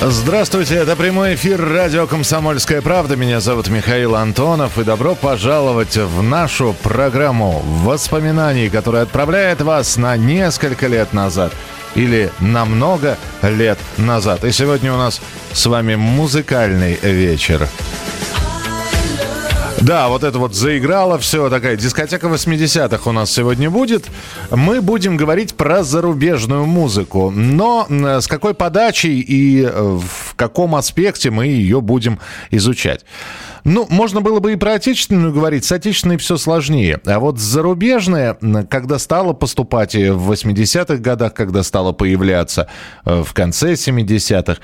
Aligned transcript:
Здравствуйте, 0.00 0.76
это 0.76 0.94
прямой 0.94 1.34
эфир 1.34 1.60
радио 1.60 2.06
«Комсомольская 2.06 2.80
правда». 2.82 3.16
Меня 3.16 3.40
зовут 3.40 3.68
Михаил 3.68 4.14
Антонов. 4.14 4.78
И 4.78 4.84
добро 4.84 5.16
пожаловать 5.16 5.96
в 5.96 6.22
нашу 6.22 6.76
программу 6.84 7.58
воспоминаний, 7.64 8.68
которая 8.68 9.02
отправляет 9.02 9.60
вас 9.60 9.96
на 9.96 10.16
несколько 10.16 10.86
лет 10.86 11.12
назад 11.12 11.52
или 11.96 12.30
на 12.38 12.64
много 12.64 13.18
лет 13.42 13.78
назад. 13.96 14.44
И 14.44 14.52
сегодня 14.52 14.94
у 14.94 14.96
нас 14.96 15.20
с 15.52 15.66
вами 15.66 15.96
музыкальный 15.96 16.94
вечер. 17.02 17.68
Да, 19.80 20.08
вот 20.08 20.24
это 20.24 20.38
вот 20.38 20.54
заиграло 20.54 21.18
все, 21.18 21.48
такая 21.48 21.76
дискотека 21.76 22.26
80-х 22.26 23.08
у 23.08 23.12
нас 23.12 23.30
сегодня 23.30 23.70
будет. 23.70 24.06
Мы 24.50 24.80
будем 24.80 25.16
говорить 25.16 25.54
про 25.54 25.84
зарубежную 25.84 26.66
музыку, 26.66 27.30
но 27.30 27.86
э, 27.88 28.20
с 28.20 28.26
какой 28.26 28.54
подачей 28.54 29.20
и 29.20 29.62
э, 29.62 29.70
в 29.70 30.34
каком 30.34 30.74
аспекте 30.74 31.30
мы 31.30 31.46
ее 31.46 31.80
будем 31.80 32.18
изучать. 32.50 33.04
Ну, 33.62 33.86
можно 33.88 34.20
было 34.20 34.40
бы 34.40 34.52
и 34.52 34.56
про 34.56 34.74
отечественную 34.74 35.32
говорить, 35.32 35.64
с 35.64 35.70
отечественной 35.70 36.16
все 36.16 36.38
сложнее. 36.38 37.00
А 37.06 37.20
вот 37.20 37.38
зарубежная, 37.38 38.36
когда 38.68 38.98
стала 38.98 39.32
поступать 39.32 39.94
в 39.94 40.32
80-х 40.32 40.96
годах, 40.96 41.34
когда 41.34 41.62
стала 41.62 41.92
появляться 41.92 42.68
э, 43.04 43.22
в 43.22 43.32
конце 43.32 43.74
70-х, 43.74 44.58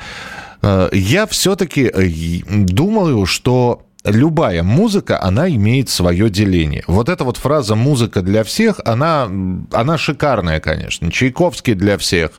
я 0.92 1.27
все-таки 1.27 2.42
думаю, 2.48 3.27
что 3.27 3.83
любая 4.05 4.63
музыка, 4.63 5.21
она 5.23 5.49
имеет 5.49 5.89
свое 5.89 6.29
деление. 6.31 6.85
Вот 6.87 7.09
эта 7.09 7.25
вот 7.25 7.37
фраза 7.37 7.75
«музыка 7.75 8.23
для 8.23 8.45
всех», 8.45 8.81
она, 8.85 9.29
она 9.73 9.99
шикарная, 9.99 10.61
конечно. 10.61 11.11
Чайковский 11.11 11.75
для 11.75 11.97
всех, 11.99 12.33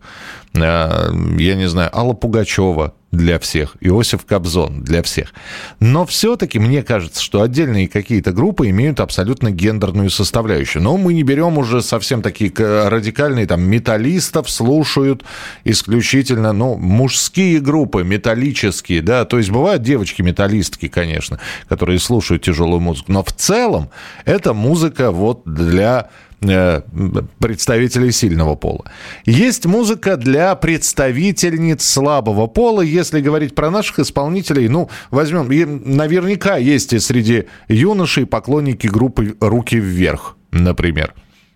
э, 0.54 0.60
я 0.60 1.56
не 1.56 1.68
знаю, 1.68 1.90
Алла 1.96 2.14
Пугачева 2.14 2.94
для 3.16 3.40
всех, 3.40 3.76
Иосиф 3.82 4.26
Кобзон 4.26 4.84
для 4.84 5.02
всех. 5.04 5.34
Но 5.80 6.06
все-таки 6.06 6.60
мне 6.60 6.84
кажется, 6.84 7.22
что 7.22 7.42
отдельные 7.42 7.88
какие-то 7.88 8.32
группы 8.32 8.70
имеют 8.70 9.00
абсолютно 9.00 9.52
гендерную 9.52 10.10
составляющую. 10.10 10.82
Но 10.82 10.98
мы 10.98 11.14
не 11.14 11.24
берем 11.24 11.58
уже 11.58 11.82
совсем 11.82 12.22
такие 12.22 12.52
радикальные, 12.56 13.48
там, 13.48 13.62
металлистов 13.62 14.50
слушают 14.50 15.24
исключительно, 15.64 16.54
ну, 16.54 16.76
мужские 16.76 17.60
группы, 17.60 18.04
металлические, 18.04 19.02
да, 19.02 19.26
то 19.26 19.38
есть 19.38 19.50
бывают 19.50 19.82
девочки-металлистки, 19.82 20.88
конечно, 20.88 21.40
которые 21.70 22.00
слушают 22.00 22.44
тяжелую 22.44 22.80
музыку, 22.80 23.12
но 23.12 23.24
в 23.24 23.32
целом 23.32 23.90
это 24.26 24.54
музыка 24.54 25.12
вот 25.12 25.42
для 25.46 26.10
представителей 26.39 28.11
сильного 28.11 28.55
пола. 28.55 28.86
Есть 29.25 29.66
музыка 29.66 30.17
для 30.17 30.55
представительниц 30.55 31.83
слабого 31.83 32.47
пола. 32.47 32.81
Если 32.81 33.22
говорить 33.22 33.55
про 33.55 33.72
наших 33.72 34.00
исполнителей, 34.00 34.68
ну, 34.68 34.90
возьмем, 35.12 35.47
наверняка 35.47 36.57
есть 36.57 36.94
и 36.94 37.00
среди 37.00 37.45
юношей 37.68 38.25
поклонники 38.25 38.88
группы 38.88 39.35
«Руки 39.40 39.78
вверх», 39.78 40.38
например. 40.51 41.13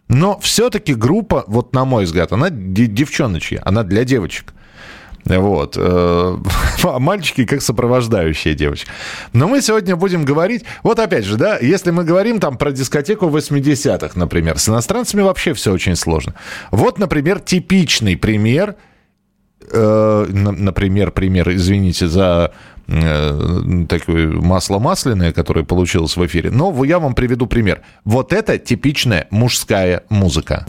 Но 0.08 0.40
все-таки 0.40 0.96
группа, 0.96 1.44
вот 1.48 1.74
на 1.74 1.86
мой 1.86 2.06
взгляд, 2.06 2.32
она 2.32 2.50
девчоночья, 2.50 3.62
она 3.64 3.84
для 3.84 4.04
девочек. 4.04 4.54
Вот. 5.38 5.76
Э, 5.78 6.38
а 6.84 7.00
мальчики 7.00 7.46
как 7.46 7.62
сопровождающие 7.62 8.56
девочки. 8.56 8.90
Но 9.34 9.48
мы 9.48 9.62
сегодня 9.62 9.96
будем 9.96 10.26
говорить... 10.26 10.64
Вот 10.84 11.00
опять 11.00 11.26
же, 11.26 11.38
да, 11.38 11.58
если 11.60 11.92
мы 11.92 12.04
говорим 12.04 12.40
там 12.40 12.58
про 12.58 12.72
дискотеку 12.72 13.28
80-х, 13.28 14.12
например, 14.16 14.58
с 14.58 14.70
иностранцами 14.70 15.22
вообще 15.22 15.54
все 15.54 15.72
очень 15.72 15.96
сложно. 15.96 16.34
Вот, 16.72 16.98
например, 17.00 17.40
типичный 17.40 18.18
пример 18.18 18.76
э, 19.72 20.26
например, 20.30 21.12
пример, 21.12 21.52
извините 21.52 22.08
за 22.08 22.52
э, 22.88 23.86
такое 23.88 24.28
масло 24.28 24.80
масляное, 24.80 25.32
которое 25.32 25.64
получилось 25.64 26.18
в 26.18 26.26
эфире. 26.26 26.50
Но 26.50 26.84
я 26.84 27.00
вам 27.00 27.14
приведу 27.14 27.46
пример. 27.46 27.82
Вот 28.04 28.34
это 28.34 28.58
типичная 28.58 29.28
мужская 29.30 30.04
музыка. 30.10 30.66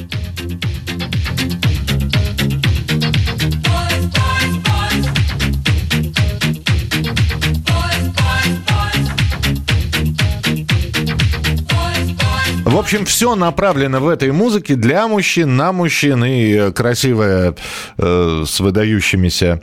В 12.70 12.78
общем, 12.78 13.04
все 13.04 13.34
направлено 13.34 13.98
в 13.98 14.06
этой 14.06 14.30
музыке 14.30 14.76
для 14.76 15.08
мужчин, 15.08 15.56
на 15.56 15.72
мужчин. 15.72 16.24
И 16.24 16.70
красивая 16.70 17.56
э, 17.98 18.44
с 18.46 18.60
выдающимися 18.60 19.60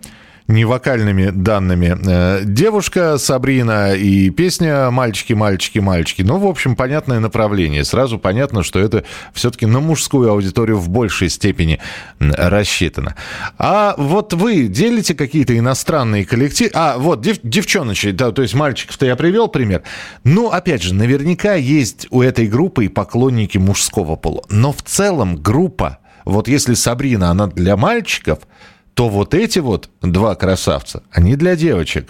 не 0.48 0.64
вокальными 0.64 1.30
данными. 1.30 1.98
Э, 2.06 2.42
девушка 2.46 3.18
Сабрина 3.18 3.94
и 3.94 4.30
песня 4.30 4.90
«Мальчики, 4.92 5.34
мальчики, 5.34 5.80
мальчики». 5.80 6.22
Ну, 6.22 6.38
в 6.38 6.48
общем, 6.48 6.76
понятное 6.76 7.20
направление. 7.20 7.84
Сразу 7.84 8.18
понятно, 8.18 8.64
что 8.64 8.80
это 8.80 9.04
все-таки 9.34 9.66
на 9.66 9.82
мужскую 9.82 10.32
аудиторию 10.32 10.78
в 10.78 10.88
большей 10.90 11.30
степени 11.30 11.80
рассчитано. 12.20 13.16
А 13.58 13.96
вот 13.98 14.34
вы 14.34 14.68
делите 14.68 15.16
какие-то 15.16 15.58
иностранные 15.58 16.26
коллективы? 16.26 16.72
А, 16.74 16.98
вот, 16.98 17.22
дев, 17.22 17.40
девчоночи, 17.44 18.12
да, 18.12 18.32
то 18.32 18.42
есть 18.42 18.54
мальчиков-то 18.54 19.06
я 19.06 19.18
привел 19.18 19.50
пример. 19.50 19.84
Ну, 20.24 20.50
опять 20.50 20.82
же, 20.82 20.94
наверняка 20.94 21.56
есть 21.56 22.08
у 22.10 22.22
этой 22.22 22.48
группы 22.48 22.86
и 22.86 22.88
поклонники 22.88 23.58
мужского 23.58 24.16
пола. 24.16 24.44
Но 24.50 24.72
в 24.72 24.82
целом 24.82 25.36
группа, 25.36 25.98
вот 26.24 26.48
если 26.48 26.74
Сабрина, 26.74 27.32
она 27.32 27.48
для 27.48 27.76
мальчиков– 27.76 28.40
то 28.98 29.10
вот 29.10 29.36
эти 29.36 29.60
вот 29.60 29.92
два 30.02 30.34
красавца, 30.34 31.04
они 31.12 31.36
для 31.36 31.56
девочек. 31.56 32.10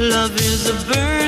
Love 0.00 0.34
is 0.40 0.68
a 0.68 0.92
burning 0.92 1.23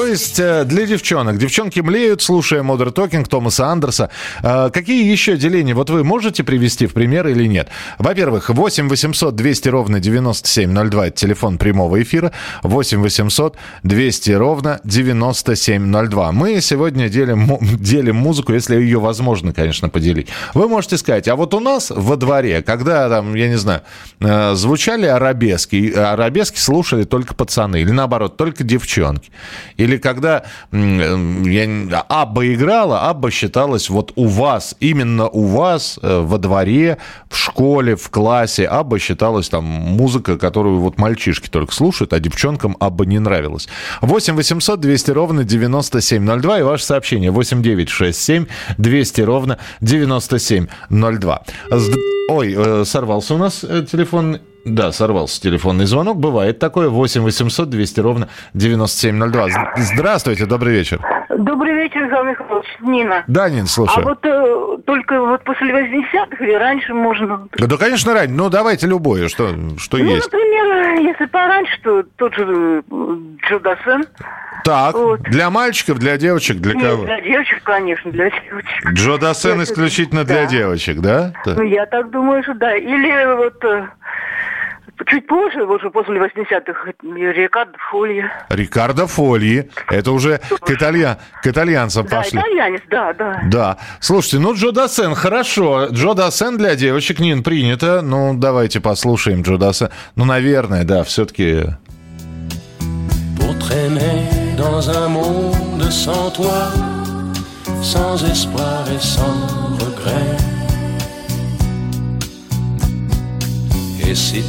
То 0.00 0.06
есть 0.06 0.40
э, 0.40 0.64
для 0.64 0.86
девчонок. 0.86 1.36
Девчонки 1.36 1.80
млеют, 1.80 2.22
слушая 2.22 2.62
Модер 2.62 2.90
Токинг 2.90 3.28
Томаса 3.28 3.66
Андерса. 3.66 4.08
Э, 4.42 4.70
какие 4.72 5.06
еще 5.06 5.36
деления? 5.36 5.74
Вот 5.74 5.90
вы 5.90 6.04
можете 6.04 6.42
привести 6.42 6.86
в 6.86 6.94
пример 6.94 7.28
или 7.28 7.46
нет? 7.46 7.68
Во-первых, 7.98 8.48
8 8.48 8.88
800 8.88 9.36
200 9.36 9.68
ровно 9.68 10.00
9702. 10.00 11.08
Это 11.08 11.16
телефон 11.16 11.58
прямого 11.58 12.02
эфира. 12.02 12.32
8 12.62 13.02
800 13.02 13.58
200 13.82 14.30
ровно 14.30 14.80
9702. 14.84 16.32
Мы 16.32 16.62
сегодня 16.62 17.10
делим, 17.10 17.58
делим 17.60 18.16
музыку, 18.16 18.54
если 18.54 18.76
ее 18.76 19.00
возможно, 19.00 19.52
конечно, 19.52 19.90
поделить. 19.90 20.28
Вы 20.54 20.66
можете 20.66 20.96
сказать, 20.96 21.28
а 21.28 21.36
вот 21.36 21.52
у 21.52 21.60
нас 21.60 21.92
во 21.94 22.16
дворе, 22.16 22.62
когда 22.62 23.06
там, 23.10 23.34
я 23.34 23.48
не 23.48 23.58
знаю, 23.58 23.82
э, 24.20 24.54
звучали 24.54 25.04
арабески, 25.04 25.92
арабески 25.92 26.58
слушали 26.58 27.04
только 27.04 27.34
пацаны, 27.34 27.82
или 27.82 27.90
наоборот, 27.90 28.38
только 28.38 28.64
девчонки. 28.64 29.30
Или 29.76 29.89
когда 29.98 30.44
я, 30.72 32.04
Абба 32.08 32.46
играла, 32.46 33.08
Абба 33.08 33.30
считалась 33.30 33.90
вот 33.90 34.12
у 34.16 34.26
вас, 34.26 34.76
именно 34.80 35.28
у 35.28 35.46
вас 35.46 35.98
э, 36.02 36.20
во 36.20 36.38
дворе, 36.38 36.98
в 37.28 37.36
школе, 37.36 37.96
в 37.96 38.10
классе. 38.10 38.66
Абба 38.66 38.98
считалась 38.98 39.48
там 39.48 39.64
музыка, 39.64 40.38
которую 40.38 40.80
вот 40.80 40.98
мальчишки 40.98 41.48
только 41.48 41.74
слушают, 41.74 42.12
а 42.12 42.20
девчонкам 42.20 42.76
Абба 42.80 43.06
не 43.06 43.18
нравилась. 43.18 43.68
8 44.00 44.34
800 44.34 44.80
200 44.80 45.10
ровно 45.10 45.44
9702 45.44 46.60
и 46.60 46.62
ваше 46.62 46.84
сообщение 46.84 47.30
8 47.30 47.62
9 47.62 47.88
6 47.88 48.18
7 48.20 48.46
200 48.78 49.20
ровно 49.22 49.58
9702. 49.80 51.42
Ой, 52.30 52.54
э, 52.56 52.84
сорвался 52.84 53.34
у 53.34 53.38
нас 53.38 53.64
э, 53.64 53.84
телефон 53.90 54.38
да, 54.64 54.92
сорвался 54.92 55.40
телефонный 55.40 55.86
звонок. 55.86 56.18
Бывает 56.18 56.58
такое. 56.58 56.88
8 56.88 57.22
800 57.22 57.70
200 57.70 58.00
ровно 58.00 58.28
9702. 58.54 59.48
Здравствуйте, 59.76 60.46
добрый 60.46 60.74
вечер. 60.74 61.19
Добрый 61.40 61.72
вечер, 61.72 62.04
Михаил 62.04 62.24
Михайлович. 62.24 62.66
Нина. 62.80 63.24
Да, 63.26 63.48
Нин, 63.48 63.66
слушаю. 63.66 64.04
А 64.04 64.08
вот 64.10 64.18
э, 64.24 64.76
только 64.84 65.18
вот 65.20 65.42
после 65.42 65.72
80-х 65.72 66.44
или 66.44 66.52
раньше 66.52 66.92
можно... 66.92 67.48
Да, 67.56 67.76
конечно, 67.78 68.12
раньше. 68.12 68.34
Ну, 68.34 68.50
давайте 68.50 68.86
любое, 68.86 69.28
что, 69.28 69.48
что 69.78 69.96
ну, 69.96 70.04
есть. 70.04 70.30
например, 70.30 71.00
если 71.00 71.24
пораньше, 71.24 71.80
то 71.82 72.02
тот 72.16 72.34
же 72.34 72.82
э, 72.90 73.16
Джо 73.48 73.58
Дассен. 73.58 74.04
Так, 74.64 74.94
вот. 74.94 75.22
для 75.22 75.48
мальчиков, 75.48 75.98
для 75.98 76.18
девочек, 76.18 76.58
для 76.58 76.74
Нет, 76.74 76.84
кого? 76.84 77.04
для 77.04 77.20
девочек, 77.22 77.62
конечно, 77.62 78.10
для 78.10 78.28
девочек. 78.28 78.92
Джо 78.92 79.16
Дассен 79.16 79.62
исключительно 79.62 80.24
для 80.24 80.42
да. 80.42 80.46
девочек, 80.46 81.00
да? 81.00 81.32
Да. 81.46 81.54
Ну, 81.54 81.62
я 81.62 81.86
так 81.86 82.10
думаю, 82.10 82.42
что 82.42 82.52
да. 82.52 82.76
Или 82.76 83.34
вот 83.36 83.64
э, 83.64 83.88
чуть 85.06 85.26
позже, 85.26 85.64
вот 85.64 85.80
уже 85.80 85.90
после 85.90 86.20
80-х, 86.20 86.92
Рикардо 87.02 87.78
Фолья. 87.90 88.46
Рикардо 88.48 89.06
Фольи. 89.06 89.70
Это 89.88 90.12
уже 90.12 90.38
к, 90.38 90.70
италья... 90.70 91.18
к 91.42 91.46
итальянцам 91.46 92.06
Да, 92.06 92.18
пошли. 92.18 92.38
итальянец, 92.38 92.82
да, 92.90 93.12
да. 93.12 93.40
Да. 93.46 93.78
Слушайте, 94.00 94.38
ну 94.38 94.54
Джо 94.54 94.72
Дассен, 94.72 95.14
хорошо. 95.14 95.86
Джо 95.90 96.14
Дассен 96.14 96.56
для 96.56 96.76
девочек, 96.76 97.20
Нин, 97.20 97.42
принято. 97.42 98.02
Ну, 98.02 98.34
давайте 98.34 98.80
послушаем 98.80 99.42
Джо 99.42 99.56
Дассен. 99.56 99.88
Ну, 100.16 100.24
наверное, 100.24 100.84
да, 100.84 101.04
все-таки... 101.04 101.64
dans 104.60 104.90
un 104.90 105.08
monde 105.08 105.90
sans 105.90 106.30
toi, 106.30 106.70
sans 107.82 108.22
espoir 108.24 108.84
et 108.94 109.00
sans 109.00 109.48
regret. 109.78 110.59
Если 114.10 114.42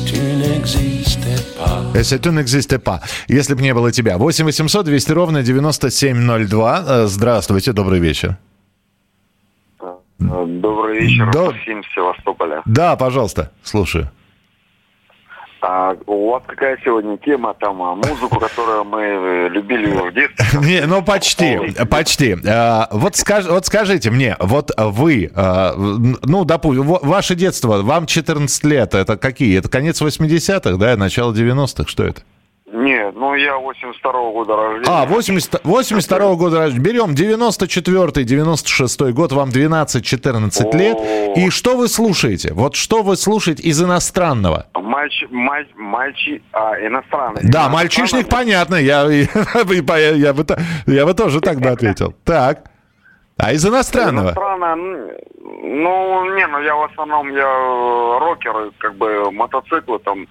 tu 2.18 2.31
n'existais 2.31 2.80
pas. 2.80 3.00
Если 3.28 3.54
бы 3.54 3.62
не 3.62 3.75
было 3.75 3.92
тебя. 3.92 4.18
8 4.18 4.44
800 4.46 4.86
200 4.86 5.12
ровно 5.12 5.44
9702. 5.44 6.84
Э, 6.88 7.06
Здравствуйте, 7.06 7.72
добрый 7.72 8.00
вечер. 8.00 8.38
Добрый 10.18 11.02
вечер, 11.02 11.30
Да. 11.31 11.52
Максим 11.52 11.84
Севастополя. 11.94 12.63
Да, 12.66 12.96
пожалуйста, 12.96 13.52
слушаю. 13.63 14.10
А 15.62 15.96
у 16.08 16.31
вас 16.31 16.42
какая 16.48 16.78
сегодня 16.84 17.18
тема 17.18 17.54
там, 17.60 17.81
а, 17.84 17.94
музыку, 17.96 18.40
которую 18.40 18.84
мы 18.86 19.02
э, 19.02 19.50
любили 19.50 19.86
в 19.92 20.12
детстве? 20.12 20.60
Не, 20.62 20.88
ну 20.88 21.04
почти, 21.04 21.60
почти. 21.90 22.36
А, 22.48 22.88
Вот, 22.92 23.13
скаж- 23.13 23.48
вот 23.48 23.66
скажите 23.68 24.10
мне, 24.10 24.36
вот 24.40 24.72
вы, 24.75 25.30
а, 25.36 25.74
ну, 25.78 26.46
допустим, 26.46 26.84
ваше 26.86 27.36
детство, 27.36 27.81
вам 27.84 28.08
14 28.08 28.63
лет, 28.66 28.96
это 28.96 29.18
какие? 29.18 29.60
Это 29.60 29.69
конец 29.69 30.02
80-х, 30.02 30.78
да, 30.78 30.98
начало 30.98 31.31
90-х, 31.31 31.88
что 31.88 32.06
это? 32.06 32.22
Нет, 32.73 33.15
ну 33.15 33.35
я 33.35 33.57
82 33.57 34.12
года 34.31 34.56
рождения. 34.56 34.85
А, 34.88 35.06
80, 35.06 35.62
82 35.65 36.35
года 36.35 36.59
рождения. 36.59 36.83
Берем 36.83 37.13
94 37.13 38.23
96 38.23 39.01
год, 39.12 39.33
вам 39.33 39.50
12-14 39.50 40.77
лет. 40.77 41.38
И 41.38 41.50
что 41.50 41.75
вы 41.75 41.89
слушаете? 41.89 42.53
Вот 42.53 42.75
что 42.75 43.03
вы 43.03 43.18
слушаете 43.18 43.63
из 43.63 43.83
иностранного? 43.83 44.68
Мальчик, 44.73 45.29
маль, 45.31 45.68
мальчи, 45.75 46.41
а, 46.53 46.75
иностранный. 46.75 47.41
Да, 47.44 47.68
мальчишник, 47.68 48.29
понятно, 48.29 48.75
я, 48.75 49.03
я, 49.03 49.27
я, 49.97 50.09
я 50.12 50.33
бы, 50.33 50.45
я 50.88 51.06
бы 51.06 51.13
тоже 51.13 51.41
так 51.41 51.59
бы 51.59 51.69
ответил. 51.69 52.13
Так. 52.23 52.71
А 53.38 53.51
из 53.51 53.65
иностранного? 53.65 54.27
Иностранное, 54.27 54.75
ну, 54.75 56.35
не, 56.35 56.47
ну 56.47 56.62
я 56.62 56.75
в 56.75 56.83
основном, 56.83 57.31
я 57.33 57.41
э, 57.41 58.19
рокер, 58.19 58.71
как 58.77 58.95
бы 58.95 59.31
мотоциклы 59.31 60.00
там, 60.00 60.27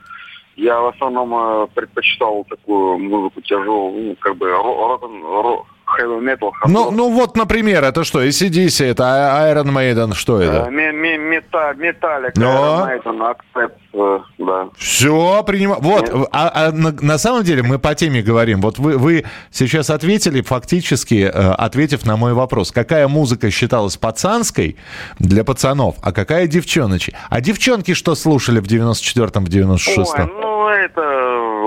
я 0.60 0.80
в 0.80 0.88
основном 0.88 1.34
э, 1.34 1.66
предпочитал 1.74 2.44
такую 2.44 2.98
музыку 2.98 3.40
тяжелую, 3.40 4.08
ну, 4.08 4.16
как 4.20 4.36
бы 4.36 4.50
ро- 4.50 4.88
рок, 4.88 5.04
ро- 5.04 5.64
heavy 5.98 6.20
metal. 6.20 6.50
Ну, 6.66 6.90
ну 6.90 7.10
вот, 7.10 7.36
например, 7.36 7.84
это 7.84 8.04
что? 8.04 8.22
ACDC, 8.22 8.84
это 8.86 9.04
Iron 9.52 9.72
Maiden, 9.72 10.14
что 10.14 10.40
Э, 10.40 10.44
это? 10.44 10.70
ме- 10.70 10.92
ме- 10.92 11.16
мета- 11.18 11.74
Металлик. 11.76 12.36
Iron 12.36 13.02
Maiden, 13.04 13.34
Accept, 13.54 13.72
э, 13.94 14.18
да. 14.38 14.68
Все, 14.76 15.42
принимаю. 15.44 15.80
Вот, 15.80 16.10
а, 16.32 16.50
а 16.54 16.72
на, 16.72 16.92
на 17.00 17.18
самом 17.18 17.42
деле 17.44 17.62
мы 17.62 17.78
по 17.78 17.94
теме 17.94 18.22
говорим. 18.22 18.60
Вот 18.60 18.78
вы, 18.78 18.98
вы 18.98 19.24
сейчас 19.50 19.90
ответили, 19.90 20.42
фактически 20.42 21.24
э, 21.24 21.28
ответив 21.30 22.04
на 22.06 22.16
мой 22.16 22.32
вопрос. 22.34 22.70
Какая 22.72 23.08
музыка 23.08 23.50
считалась 23.50 23.96
пацанской 23.96 24.76
для 25.18 25.44
пацанов, 25.44 25.96
а 26.02 26.12
какая 26.12 26.46
девчоночей? 26.46 27.14
А 27.28 27.40
девчонки 27.40 27.94
что 27.94 28.14
слушали 28.14 28.60
в 28.60 28.64
94-м, 28.64 29.44
в 29.44 29.48
96-м? 29.48 30.30
Ой, 30.30 30.30
ну 30.40 30.68
это 30.68 31.00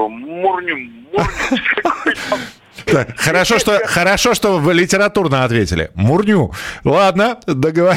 мурню, 0.09 0.75
мурню. 0.77 0.77
Хорошо, 3.17 3.59
что, 3.59 3.79
хорошо, 3.85 4.33
что 4.33 4.59
вы 4.59 4.73
литературно 4.73 5.43
ответили. 5.43 5.91
Мурню. 5.95 6.51
Ладно, 6.83 7.37
договор... 7.47 7.95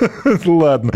Ладно. 0.44 0.92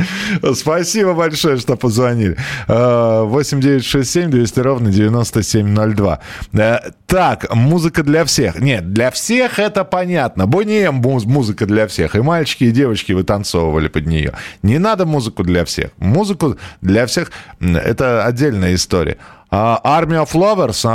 Спасибо 0.55 1.15
большое, 1.15 1.59
что 1.59 1.77
позвонили. 1.77 2.37
Э, 2.69 3.23
8967 3.25 4.31
200 4.31 4.61
ровно 4.61 4.91
9702. 4.91 6.21
Э, 6.53 6.79
Так, 7.07 7.55
музыка 7.55 8.03
для 8.03 8.25
всех. 8.25 8.61
Нет, 8.61 8.93
для 8.93 9.11
всех 9.11 9.59
это 9.59 9.85
понятно. 9.85 10.47
Бонием 10.47 10.95
музыка 10.95 11.67
для 11.67 11.87
всех. 11.87 12.15
И 12.17 12.21
мальчики, 12.21 12.65
и 12.65 12.71
девочки 12.71 13.13
вытанцовывали 13.13 13.89
под 13.89 14.07
нее. 14.07 14.33
Не 14.63 14.79
надо 14.79 15.05
музыку 15.07 15.43
для 15.43 15.65
всех. 15.65 15.91
Музыку 15.99 16.57
для 16.81 17.07
всех 17.07 17.31
это 17.61 18.25
отдельная 18.25 18.75
история. 18.75 19.17
А 19.55 19.79
Army 19.85 20.17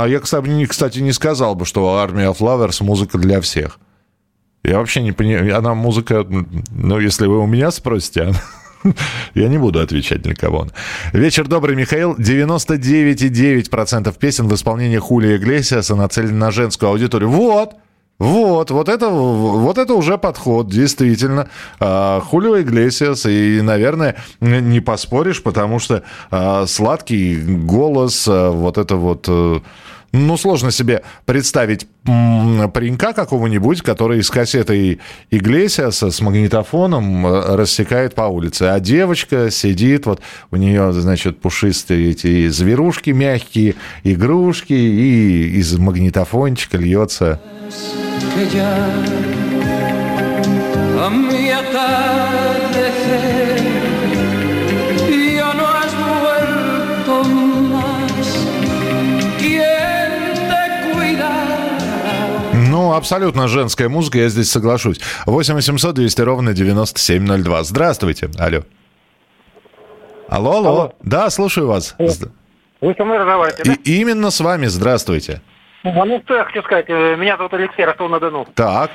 а 0.02 0.08
я, 0.08 0.18
кстати, 0.18 0.48
не- 0.48 0.66
сказал 1.12 1.54
бы, 1.54 1.64
что 1.64 2.04
Army 2.04 2.28
of 2.28 2.38
музыка 2.80 3.16
для 3.16 3.40
всех. 3.40 3.78
Я 4.64 4.78
вообще 4.78 5.00
не 5.00 5.12
понимаю, 5.12 5.56
она 5.56 5.74
музыка, 5.74 6.26
ну, 6.28 6.98
если 6.98 7.28
вы 7.28 7.38
у 7.38 7.46
меня 7.46 7.70
спросите, 7.70 8.22
она- 8.22 8.42
я 9.34 9.46
не 9.46 9.58
буду 9.58 9.78
отвечать 9.78 10.22
для 10.22 10.34
кого. 10.34 10.62
она. 10.62 10.72
Вечер 11.12 11.46
добрый, 11.46 11.76
Михаил. 11.76 12.16
99,9% 12.16 14.18
песен 14.18 14.48
в 14.48 14.54
исполнении 14.54 14.98
Хулия 14.98 15.36
Иглесиаса 15.36 15.94
нацелены 15.94 16.34
на 16.34 16.50
женскую 16.50 16.90
аудиторию. 16.90 17.30
Вот, 17.30 17.74
вот, 18.18 18.72
вот 18.72 18.88
это, 18.88 19.08
вот 19.10 19.78
это 19.78 19.94
уже 19.94 20.18
подход, 20.18 20.68
действительно. 20.68 21.48
А, 21.78 22.20
Хулио 22.20 22.60
Иглесиас, 22.60 23.26
и, 23.26 23.60
наверное, 23.62 24.16
не 24.40 24.80
поспоришь, 24.80 25.42
потому 25.42 25.78
что 25.78 26.02
а, 26.30 26.66
сладкий 26.66 27.36
голос, 27.36 28.26
а, 28.28 28.50
вот 28.50 28.78
это 28.78 28.96
вот... 28.96 29.28
ну, 30.12 30.36
сложно 30.36 30.70
себе 30.70 31.02
представить 31.26 31.86
паренька 32.04 33.12
какого-нибудь, 33.12 33.82
который 33.82 34.22
с 34.22 34.30
кассетой 34.30 35.00
Иглесиаса 35.30 36.10
с 36.10 36.20
магнитофоном 36.20 37.26
э, 37.26 37.56
рассекает 37.56 38.14
по 38.14 38.22
улице. 38.22 38.62
А 38.64 38.80
девочка 38.80 39.50
сидит, 39.50 40.06
вот 40.06 40.20
у 40.50 40.56
нее, 40.56 40.92
значит, 40.92 41.40
пушистые 41.40 42.10
эти 42.10 42.48
зверушки 42.48 43.10
мягкие, 43.10 43.74
игрушки, 44.02 44.72
и 44.72 45.58
из 45.58 45.76
магнитофончика 45.76 46.78
льется 46.78 47.40
абсолютно 62.98 63.48
женская 63.48 63.88
музыка, 63.88 64.18
я 64.18 64.28
здесь 64.28 64.50
соглашусь. 64.50 65.00
8 65.26 65.54
800 65.54 65.94
200 65.94 66.20
ровно 66.22 66.52
9702. 66.52 67.62
Здравствуйте. 67.64 68.28
Алло. 68.38 68.60
Алло, 70.28 70.50
алло. 70.56 70.68
Алло. 70.68 70.92
Да, 71.02 71.30
слушаю 71.30 71.66
вас. 71.68 71.96
Вы 72.80 72.94
со 72.94 73.04
мной 73.04 73.18
разговариваете, 73.18 73.62
да? 73.64 73.74
И 73.84 74.00
именно 74.00 74.30
с 74.30 74.40
вами 74.40 74.66
здравствуйте. 74.66 75.40
А 75.84 76.04
ну, 76.04 76.20
что 76.24 76.34
я 76.36 76.44
хочу 76.44 76.62
сказать. 76.62 76.86
э, 76.88 77.16
Меня 77.16 77.36
зовут 77.36 77.54
Алексей 77.54 77.84
Ростов-на-Дону. 77.84 78.46
Так. 78.54 78.90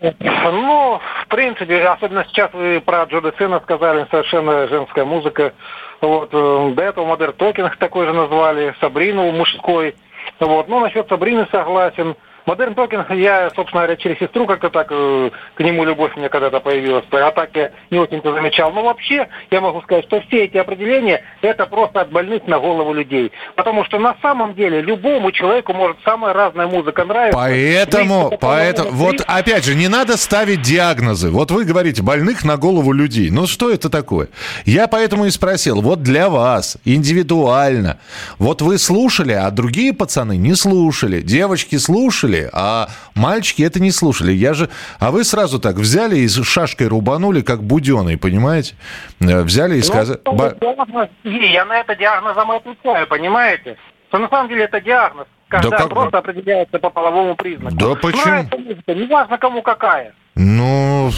Ну, 0.00 1.00
в 1.24 1.28
принципе, 1.28 1.84
особенно 1.84 2.24
сейчас 2.24 2.52
вы 2.52 2.80
про 2.84 3.04
Джо 3.04 3.20
Дассена 3.20 3.60
сказали, 3.60 4.06
совершенно 4.10 4.66
женская 4.66 5.04
музыка. 5.04 5.52
Вот, 6.00 6.30
э, 6.32 6.72
до 6.74 6.82
этого 6.82 7.06
Modern 7.06 7.34
Talking 7.34 7.76
такой 7.76 8.06
же 8.06 8.12
назвали, 8.12 8.74
Сабрину 8.80 9.30
мужской. 9.30 9.94
Вот, 10.40 10.68
ну, 10.68 10.80
насчет 10.80 11.08
Сабрины 11.08 11.46
согласен. 11.52 12.16
Modern 12.46 12.74
Talking, 12.74 13.10
я, 13.10 13.50
собственно 13.54 13.82
говоря, 13.82 13.96
через 13.96 14.18
сестру 14.18 14.46
как-то 14.46 14.68
так 14.70 14.88
э, 14.90 15.30
к 15.54 15.60
нему 15.60 15.84
любовь 15.84 16.12
у 16.16 16.18
меня 16.18 16.28
когда-то 16.28 16.60
появилась. 16.60 17.04
А 17.10 17.30
так 17.30 17.50
я 17.54 17.70
не 17.90 17.98
очень-то 17.98 18.32
замечал. 18.32 18.72
Но 18.72 18.82
вообще, 18.82 19.28
я 19.50 19.60
могу 19.60 19.80
сказать, 19.82 20.04
что 20.06 20.20
все 20.22 20.44
эти 20.44 20.56
определения, 20.56 21.22
это 21.40 21.66
просто 21.66 22.00
от 22.00 22.10
больных 22.10 22.46
на 22.46 22.58
голову 22.58 22.92
людей. 22.92 23.30
Потому 23.54 23.84
что 23.84 23.98
на 23.98 24.16
самом 24.22 24.54
деле 24.54 24.80
любому 24.80 25.30
человеку 25.30 25.72
может 25.72 25.98
самая 26.04 26.32
разная 26.32 26.66
музыка 26.66 27.04
нравиться. 27.04 27.38
Поэтому, 27.38 28.30
Вы- 28.30 28.38
поэтому, 28.40 28.90
вот 28.90 29.16
опять 29.26 29.64
же, 29.64 29.74
не 29.74 29.88
надо 29.88 30.16
ставить 30.16 30.62
диагнозы. 30.62 31.30
Вот 31.30 31.50
вы 31.50 31.64
говорите, 31.64 32.02
больных 32.02 32.44
на 32.44 32.56
голову 32.56 32.92
людей. 32.92 33.30
Ну 33.30 33.46
что 33.46 33.70
это 33.70 33.88
такое? 33.88 34.28
Я 34.64 34.88
поэтому 34.88 35.26
и 35.26 35.30
спросил, 35.30 35.80
вот 35.80 36.02
для 36.02 36.28
вас, 36.28 36.76
индивидуально, 36.84 37.98
вот 38.38 38.62
вы 38.62 38.78
слушали, 38.78 39.32
а 39.32 39.50
другие 39.50 39.92
пацаны 39.92 40.36
не 40.36 40.54
слушали, 40.54 41.20
девочки 41.20 41.76
слушали, 41.76 42.31
слушали, 42.32 42.50
а 42.52 42.88
мальчики 43.14 43.62
это 43.62 43.80
не 43.80 43.90
слушали. 43.90 44.32
Я 44.32 44.54
же... 44.54 44.68
А 44.98 45.10
вы 45.10 45.24
сразу 45.24 45.58
так 45.58 45.76
взяли 45.76 46.16
и 46.18 46.28
с 46.28 46.42
шашкой 46.44 46.88
рубанули, 46.88 47.42
как 47.42 47.62
буденый, 47.62 48.16
понимаете? 48.16 48.74
Э, 49.20 49.42
Взяли 49.42 49.76
и 49.78 49.82
сказали... 49.82 50.18
Ну, 50.24 50.32
Ба- 50.32 50.56
диагноз- 50.60 51.08
я 51.24 51.64
на 51.64 51.80
это 51.80 51.94
диагнозом 51.96 52.50
отвечаю, 52.50 53.06
понимаете? 53.06 53.76
Что 54.08 54.18
на 54.18 54.28
самом 54.28 54.48
деле 54.48 54.64
это 54.64 54.80
диагноз, 54.80 55.26
когда 55.52 55.76
как- 55.76 55.90
просто 55.90 56.18
определяется 56.18 56.78
по 56.78 56.90
половому 56.90 57.36
признаку. 57.36 57.76
Да 57.76 57.94
почему? 57.94 58.24
Нравится 58.24 58.58
музыка, 58.58 58.94
неважно 58.94 59.38
кому 59.38 59.62
какая. 59.62 60.14
Ну, 60.34 61.10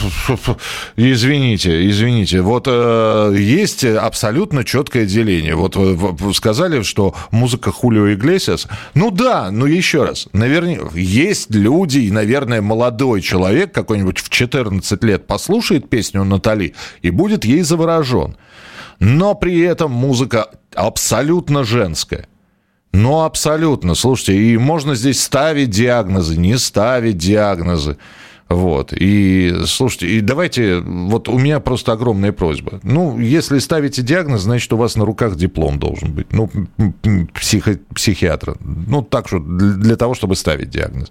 извините, 0.96 1.88
извините. 1.88 2.40
Вот 2.40 2.66
э, 2.66 3.34
есть 3.38 3.84
абсолютно 3.84 4.64
четкое 4.64 5.06
деление. 5.06 5.54
Вот 5.54 5.76
вы, 5.76 5.94
вы 5.94 6.34
сказали, 6.34 6.82
что 6.82 7.14
музыка 7.30 7.70
Хулио 7.70 8.12
Иглесиас. 8.12 8.66
Ну 8.94 9.12
да, 9.12 9.52
но 9.52 9.66
еще 9.66 10.02
раз. 10.02 10.28
Наверняка 10.32 10.88
есть 10.94 11.54
люди, 11.54 12.00
и, 12.00 12.10
наверное, 12.10 12.60
молодой 12.60 13.20
человек 13.20 13.72
какой-нибудь 13.72 14.18
в 14.18 14.30
14 14.30 15.04
лет 15.04 15.28
послушает 15.28 15.88
песню 15.88 16.24
Натали 16.24 16.74
и 17.00 17.10
будет 17.10 17.44
ей 17.44 17.62
заворожен. 17.62 18.36
Но 18.98 19.36
при 19.36 19.60
этом 19.60 19.92
музыка 19.92 20.50
абсолютно 20.74 21.62
женская. 21.62 22.26
Ну, 22.94 23.22
абсолютно. 23.22 23.94
Слушайте, 23.94 24.36
и 24.36 24.56
можно 24.56 24.94
здесь 24.94 25.20
ставить 25.20 25.70
диагнозы, 25.70 26.36
не 26.36 26.56
ставить 26.58 27.18
диагнозы. 27.18 27.96
Вот. 28.48 28.92
И, 28.92 29.52
слушайте, 29.66 30.06
и 30.06 30.20
давайте, 30.20 30.78
вот 30.78 31.28
у 31.28 31.36
меня 31.36 31.58
просто 31.58 31.92
огромная 31.92 32.30
просьба. 32.30 32.78
Ну, 32.84 33.18
если 33.18 33.58
ставите 33.58 34.02
диагноз, 34.02 34.42
значит, 34.42 34.72
у 34.72 34.76
вас 34.76 34.94
на 34.94 35.04
руках 35.04 35.34
диплом 35.34 35.80
должен 35.80 36.12
быть. 36.12 36.32
Ну, 36.32 36.48
психо, 37.34 37.80
психиатра. 37.92 38.54
Ну, 38.60 39.02
так 39.02 39.26
что, 39.26 39.40
для 39.40 39.96
того, 39.96 40.14
чтобы 40.14 40.36
ставить 40.36 40.70
диагноз. 40.70 41.10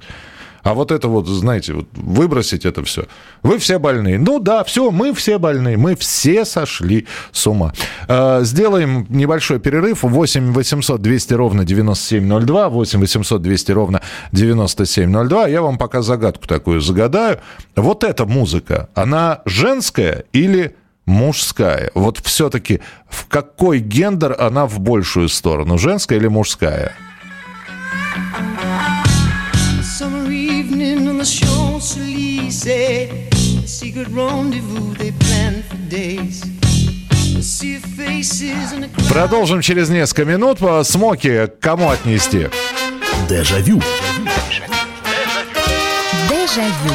А 0.63 0.73
вот 0.73 0.91
это 0.91 1.07
вот, 1.09 1.27
знаете, 1.27 1.73
вот 1.73 1.87
выбросить 1.93 2.65
это 2.65 2.83
все. 2.83 3.05
Вы 3.43 3.57
все 3.57 3.79
больные. 3.79 4.17
Ну 4.17 4.39
да, 4.39 4.63
все, 4.63 4.91
мы 4.91 5.13
все 5.13 5.37
больные. 5.37 5.77
Мы 5.77 5.95
все 5.95 6.45
сошли 6.45 7.05
с 7.31 7.45
ума. 7.47 7.73
Э, 8.07 8.39
Сделаем 8.43 9.05
небольшой 9.09 9.59
перерыв. 9.59 10.03
8 10.03 10.53
800 10.53 11.01
200 11.01 11.33
ровно 11.33 11.65
9702. 11.65 12.69
8 12.69 12.99
800 12.99 13.41
200 13.41 13.71
ровно 13.71 14.01
9702. 14.31 15.47
Я 15.47 15.61
вам 15.61 15.77
пока 15.77 16.01
загадку 16.01 16.47
такую 16.47 16.79
загадаю. 16.79 17.39
Вот 17.75 18.03
эта 18.03 18.25
музыка, 18.25 18.89
она 18.93 19.41
женская 19.45 20.23
или 20.31 20.75
мужская? 21.05 21.91
Вот 21.93 22.19
все-таки 22.19 22.79
в 23.09 23.27
какой 23.27 23.79
гендер 23.79 24.35
она 24.39 24.65
в 24.65 24.79
большую 24.79 25.27
сторону? 25.27 25.77
Женская 25.77 26.17
или 26.17 26.27
мужская? 26.27 26.93
On 28.15 28.52
the 31.23 31.29
Champs-Elysees, 31.29 32.67
a 32.67 33.29
secret 33.65 34.09
rendezvous 34.09 34.93
they 34.95 35.11
planned 35.11 35.63
for 35.65 35.77
days. 35.89 36.43
Продолжим 39.09 39.61
через 39.61 39.89
несколько 39.89 40.25
минут. 40.25 40.59
По 40.59 40.83
Смоки 40.83 41.47
к 41.47 41.59
кому 41.59 41.89
отнести? 41.89 42.49
Дежавю. 43.29 43.81
Дежавю. 46.29 46.93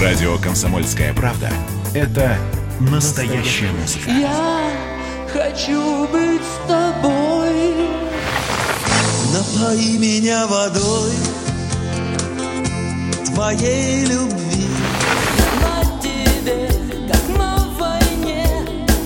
Радио 0.00 0.38
«Комсомольская 0.38 1.12
правда»— 1.14 1.50
это 1.94 2.38
настоящая 2.80 3.70
музыка. 3.72 4.10
Я 4.10 4.70
хочу 5.32 6.06
быть 6.08 6.42
с 6.42 6.68
тобой. 6.68 7.88
Напои 9.32 9.98
меня 9.98 10.46
водой 10.46 11.12
твоей 13.40 14.04
любви. 14.04 14.68
На 15.62 16.00
тебе, 16.02 16.68
как 17.10 17.38
на 17.38 17.56
войне, 17.78 18.46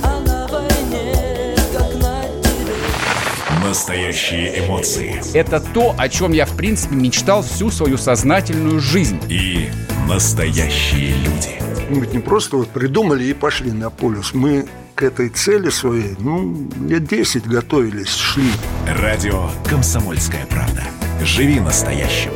а 0.03 0.21
на 0.27 0.49
войне, 0.49 1.55
как 1.73 1.95
на 2.03 2.23
тебе. 2.43 3.65
Настоящие 3.65 4.67
эмоции 4.67 5.23
Это 5.35 5.61
то, 5.61 5.95
о 5.97 6.09
чем 6.09 6.33
я, 6.33 6.47
в 6.47 6.57
принципе, 6.57 6.97
мечтал 6.97 7.43
всю 7.43 7.71
свою 7.71 7.97
сознательную 7.97 8.81
жизнь. 8.81 9.21
и 9.29 9.71
настоящие 10.09 11.15
люди. 11.15 11.51
Мы 11.89 12.01
ведь 12.01 12.13
не 12.13 12.19
просто 12.19 12.57
вот 12.57 12.71
придумали 12.71 13.23
и 13.23 13.35
пошли 13.35 13.71
на 13.71 13.89
полюс. 13.89 14.35
Мы 14.35 14.67
к 14.97 15.05
этой 15.05 15.29
цели 15.29 15.71
своей, 15.71 16.17
ну, 16.19 16.69
лет 16.89 17.07
10 17.07 17.47
готовились, 17.47 18.09
шли. 18.09 18.51
Радио 18.89 19.49
«Комсомольская 19.71 20.45
правда». 20.47 20.83
Живи 21.23 21.61
настоящим. 21.61 22.33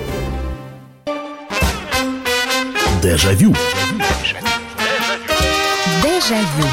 Дежавю. 3.02 3.55
Дежавю. 6.02 6.69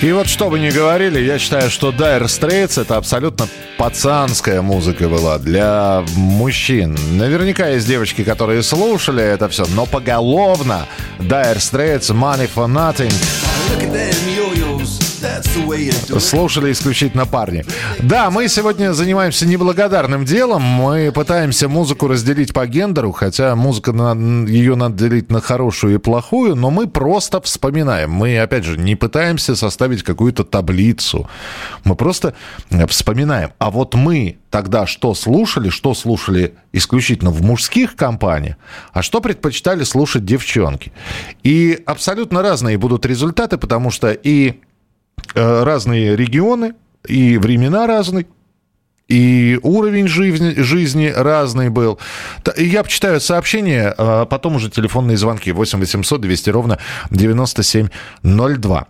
И 0.00 0.12
вот 0.12 0.28
что 0.28 0.48
бы 0.48 0.58
ни 0.58 0.70
говорили, 0.70 1.20
я 1.20 1.38
считаю, 1.38 1.70
что 1.70 1.90
Dire 1.90 2.24
Straits 2.24 2.80
это 2.80 2.96
абсолютно 2.96 3.48
пацанская 3.78 4.60
музыка 4.60 5.08
была 5.08 5.38
для 5.38 6.04
мужчин. 6.16 6.98
Наверняка 7.12 7.68
есть 7.68 7.86
девочки, 7.86 8.24
которые 8.24 8.62
слушали 8.62 9.22
это 9.22 9.48
все, 9.48 9.64
но 9.74 9.86
поголовно 9.86 10.86
Dire 11.20 11.56
Straits, 11.56 12.12
Money 12.12 12.50
for 12.54 12.66
Nothing 12.66 13.12
слушали 16.20 16.72
исключительно 16.72 17.26
парни. 17.26 17.64
Да, 18.00 18.30
мы 18.30 18.48
сегодня 18.48 18.92
занимаемся 18.92 19.46
неблагодарным 19.46 20.24
делом. 20.24 20.62
Мы 20.62 21.12
пытаемся 21.12 21.68
музыку 21.68 22.08
разделить 22.08 22.52
по 22.52 22.66
гендеру, 22.66 23.12
хотя 23.12 23.54
музыка, 23.54 23.92
ее 23.92 24.74
надо 24.74 24.96
делить 24.96 25.30
на 25.30 25.40
хорошую 25.40 25.94
и 25.94 25.98
плохую, 25.98 26.54
но 26.54 26.70
мы 26.70 26.86
просто 26.86 27.40
вспоминаем. 27.40 28.10
Мы, 28.10 28.38
опять 28.38 28.64
же, 28.64 28.78
не 28.78 28.96
пытаемся 28.96 29.56
составить 29.56 30.02
какую-то 30.02 30.44
таблицу. 30.44 31.28
Мы 31.84 31.94
просто 31.94 32.34
э, 32.70 32.86
вспоминаем. 32.86 33.50
А 33.58 33.70
вот 33.70 33.94
мы 33.94 34.38
тогда 34.50 34.86
что 34.86 35.14
слушали, 35.14 35.68
что 35.68 35.94
слушали 35.94 36.54
исключительно 36.72 37.30
в 37.30 37.42
мужских 37.42 37.96
компаниях, 37.96 38.56
а 38.92 39.02
что 39.02 39.20
предпочитали 39.20 39.84
слушать 39.84 40.24
девчонки. 40.24 40.92
И 41.42 41.82
абсолютно 41.86 42.42
разные 42.42 42.78
будут 42.78 43.06
результаты, 43.06 43.58
потому 43.58 43.90
что 43.90 44.10
и 44.12 44.60
разные 45.34 46.16
регионы, 46.16 46.74
и 47.06 47.38
времена 47.38 47.86
разные, 47.86 48.26
и 49.08 49.58
уровень 49.62 50.06
жизни, 50.06 50.54
жизни 50.60 51.06
разный 51.14 51.70
был. 51.70 51.98
Я 52.56 52.82
почитаю 52.82 53.20
сообщения, 53.20 53.94
а 53.96 54.26
потом 54.26 54.56
уже 54.56 54.68
телефонные 54.70 55.16
звонки. 55.16 55.50
8 55.50 55.78
800 55.80 56.20
200 56.20 56.50
ровно 56.50 56.78
9702. 57.10 58.86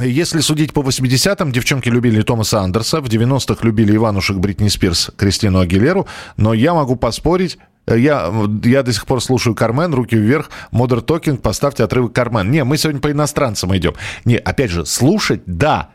Если 0.00 0.40
судить 0.40 0.72
по 0.72 0.80
80-м, 0.80 1.50
девчонки 1.50 1.88
любили 1.88 2.22
Томаса 2.22 2.60
Андерса, 2.60 3.00
в 3.00 3.06
90-х 3.06 3.64
любили 3.64 3.96
Иванушек, 3.96 4.36
Бритни 4.36 4.68
Спирс, 4.68 5.10
Кристину 5.16 5.58
Агилеру, 5.58 6.06
но 6.36 6.54
я 6.54 6.72
могу 6.72 6.94
поспорить, 6.94 7.58
э, 7.58 7.60
я, 7.96 8.32
я 8.64 8.82
до 8.82 8.92
сих 8.92 9.06
пор 9.06 9.22
слушаю 9.22 9.54
Кармен, 9.54 9.94
руки 9.94 10.16
вверх, 10.16 10.50
Модер 10.70 11.00
Токинг, 11.00 11.42
поставьте 11.42 11.84
отрывок 11.84 12.12
Кармен. 12.12 12.50
Не, 12.50 12.64
мы 12.64 12.76
сегодня 12.76 13.00
по 13.00 13.10
иностранцам 13.10 13.76
идем. 13.76 13.94
Не, 14.24 14.36
опять 14.36 14.70
же, 14.70 14.86
слушать, 14.86 15.42
да, 15.46 15.90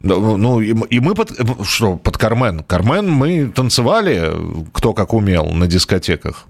ну, 0.00 0.60
и, 0.60 1.00
мы 1.00 1.14
под... 1.14 1.32
Что, 1.66 1.96
под 1.96 2.16
Кармен? 2.16 2.62
Кармен 2.62 3.10
мы 3.10 3.48
танцевали, 3.48 4.32
кто 4.72 4.94
как 4.94 5.12
умел, 5.12 5.46
на 5.46 5.66
дискотеках. 5.66 6.46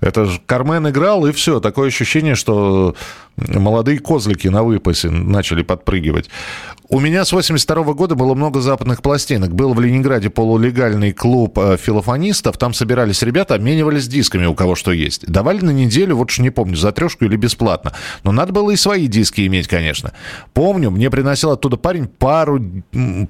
Это 0.00 0.26
же 0.26 0.40
Кармен 0.46 0.88
играл, 0.88 1.26
и 1.26 1.32
все. 1.32 1.60
Такое 1.60 1.88
ощущение, 1.88 2.34
что 2.34 2.94
молодые 3.36 3.98
козлики 3.98 4.48
на 4.48 4.62
выпасе 4.62 5.10
начали 5.10 5.62
подпрыгивать. 5.62 6.28
У 6.90 7.00
меня 7.00 7.26
с 7.26 7.32
82 7.32 7.92
года 7.92 8.14
было 8.14 8.34
много 8.34 8.60
западных 8.60 9.02
пластинок. 9.02 9.54
Был 9.54 9.74
в 9.74 9.80
Ленинграде 9.80 10.30
полулегальный 10.30 11.12
клуб 11.12 11.58
э, 11.58 11.76
филофонистов. 11.76 12.56
Там 12.56 12.72
собирались 12.72 13.22
ребята, 13.22 13.54
обменивались 13.54 14.08
дисками, 14.08 14.46
у 14.46 14.54
кого 14.54 14.74
что 14.74 14.92
есть. 14.92 15.26
Давали 15.26 15.60
на 15.60 15.70
неделю, 15.70 16.16
вот 16.16 16.30
уж 16.30 16.38
не 16.38 16.48
помню, 16.48 16.76
за 16.76 16.90
трешку 16.92 17.26
или 17.26 17.36
бесплатно. 17.36 17.92
Но 18.24 18.32
надо 18.32 18.54
было 18.54 18.70
и 18.70 18.76
свои 18.76 19.06
диски 19.06 19.46
иметь, 19.46 19.68
конечно. 19.68 20.12
Помню, 20.54 20.90
мне 20.90 21.10
приносил 21.10 21.50
оттуда 21.50 21.76
парень 21.76 22.06
пару, 22.06 22.58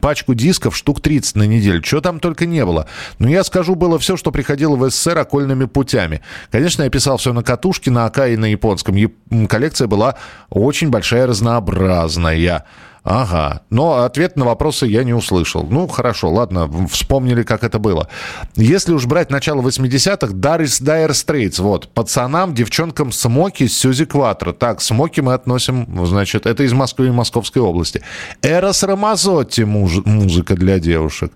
пачку 0.00 0.34
дисков, 0.34 0.76
штук 0.76 1.00
30 1.00 1.34
на 1.34 1.42
неделю. 1.42 1.82
Чего 1.82 2.00
там 2.00 2.20
только 2.20 2.46
не 2.46 2.64
было. 2.64 2.86
Но 3.18 3.28
я 3.28 3.42
скажу, 3.42 3.74
было 3.74 3.98
все, 3.98 4.16
что 4.16 4.30
приходило 4.30 4.76
в 4.76 4.88
СССР 4.88 5.18
окольными 5.18 5.64
путями. 5.64 6.20
Конечно, 6.58 6.82
я 6.82 6.90
писал 6.90 7.18
все 7.18 7.32
на 7.32 7.44
катушке, 7.44 7.92
на 7.92 8.06
АК 8.06 8.26
и 8.26 8.36
на 8.36 8.46
японском. 8.46 8.96
Яп- 8.96 9.46
Коллекция 9.46 9.86
была 9.86 10.16
очень 10.50 10.90
большая, 10.90 11.28
разнообразная. 11.28 12.64
Ага. 13.04 13.60
Но 13.70 14.02
ответ 14.02 14.34
на 14.34 14.44
вопросы 14.44 14.86
я 14.86 15.04
не 15.04 15.14
услышал. 15.14 15.64
Ну, 15.70 15.86
хорошо, 15.86 16.32
ладно, 16.32 16.68
вспомнили, 16.90 17.44
как 17.44 17.62
это 17.62 17.78
было. 17.78 18.08
Если 18.56 18.92
уж 18.92 19.06
брать 19.06 19.30
начало 19.30 19.62
80-х, 19.62 20.32
Дарис 20.34 20.80
Дайер 20.80 21.14
Стрейтс, 21.14 21.60
вот, 21.60 21.94
пацанам, 21.94 22.54
девчонкам 22.54 23.12
Смоки, 23.12 23.68
Сюзи 23.68 24.06
Кватро. 24.06 24.52
Так, 24.52 24.80
Смоки 24.80 25.20
мы 25.20 25.34
относим, 25.34 25.86
значит, 26.06 26.44
это 26.44 26.64
из 26.64 26.72
Москвы 26.72 27.06
и 27.06 27.10
Московской 27.12 27.62
области. 27.62 28.02
Эрос 28.42 28.82
Рамазотти, 28.82 29.60
муж- 29.60 30.04
музыка 30.04 30.56
для 30.56 30.80
девушек. 30.80 31.30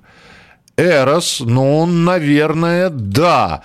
Эрос, 0.77 1.39
ну, 1.45 1.87
наверное, 1.87 2.89
да. 2.91 3.63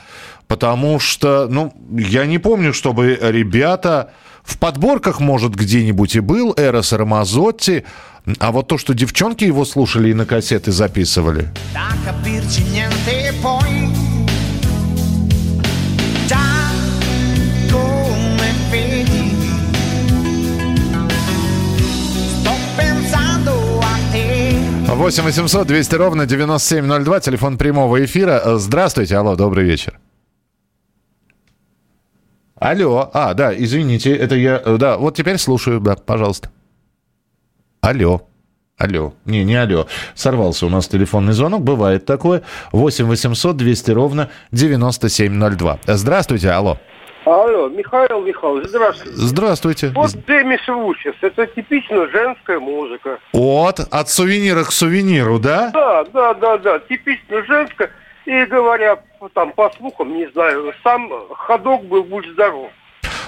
Потому 0.48 1.00
что, 1.00 1.48
ну, 1.50 1.74
я 1.92 2.25
не 2.25 2.39
помню, 2.39 2.74
чтобы 2.74 3.18
ребята... 3.22 4.12
В 4.48 4.58
подборках, 4.60 5.20
может, 5.20 5.56
где-нибудь 5.56 6.16
и 6.16 6.22
был 6.22 6.54
Эрос 6.56 6.94
Рамазотти, 6.94 7.84
а 8.39 8.54
вот 8.54 8.70
то, 8.70 8.77
что 8.77 8.94
девчонки 8.94 9.44
его 9.44 9.66
слушали 9.66 10.10
и 10.10 10.13
на 10.13 10.25
кассеты 10.25 10.72
записывали. 10.72 11.51
Da 11.74 11.89
capirci 12.06 12.63
niente 12.72 13.34
poi 13.42 13.92
Già 16.27 16.38
come 17.70 18.54
vedi 18.70 19.34
Sto 22.39 22.51
pensando 22.77 23.80
a 23.82 23.98
te 24.13 24.62
8 24.96 25.24
800 25.24 25.68
200 25.68 25.96
ровно 25.96 26.25
9702, 26.25 27.20
телефон 27.20 27.58
прямого 27.58 27.98
эфира. 28.06 28.58
Здравствуйте, 28.58 29.18
алло, 29.18 29.36
добрый 29.36 29.66
вечер. 29.66 30.00
Алло, 32.60 33.10
а, 33.14 33.34
да, 33.34 33.54
извините, 33.56 34.16
это 34.16 34.36
я, 34.36 34.62
э, 34.64 34.78
да, 34.78 34.98
вот 34.98 35.16
теперь 35.16 35.38
слушаю, 35.38 35.80
да, 35.80 35.96
пожалуйста. 35.96 36.50
Алло. 37.82 38.28
Алло. 38.78 39.14
Не, 39.26 39.44
не 39.44 39.56
алло. 39.56 39.88
Сорвался 40.14 40.68
у 40.68 40.70
нас 40.70 40.88
телефонный 40.88 41.34
звонок. 41.34 41.62
Бывает 41.64 42.06
такое. 42.06 42.44
8 42.72 43.06
800 43.06 43.58
200 43.58 43.92
ровно 43.92 44.30
9702. 44.52 45.80
Здравствуйте, 45.88 46.52
алло. 46.52 46.78
Алло, 47.26 47.68
Михаил 47.68 48.22
Михайлович, 48.22 48.68
здравствуйте. 48.70 49.18
Здравствуйте. 49.18 49.92
Вот 49.94 50.12
Деми 50.28 50.58
Свучес, 50.64 51.14
это 51.20 51.46
типично 51.48 52.08
женская 52.08 52.58
музыка. 52.58 53.20
От, 53.34 53.80
от 53.80 54.10
сувенира 54.10 54.64
к 54.64 54.72
сувениру, 54.72 55.38
да? 55.38 55.72
Да, 55.74 56.06
да, 56.06 56.34
да, 56.36 56.58
да, 56.58 56.80
типично 56.80 57.44
женская. 57.44 57.92
И 58.28 58.46
говоря 58.46 59.00
там 59.34 59.54
по 59.54 59.72
слухам, 59.78 60.14
не 60.18 60.30
знаю, 60.32 60.74
сам 60.84 61.10
ходок 61.30 61.86
был 61.86 62.04
«Будь 62.04 62.28
здоров». 62.34 62.70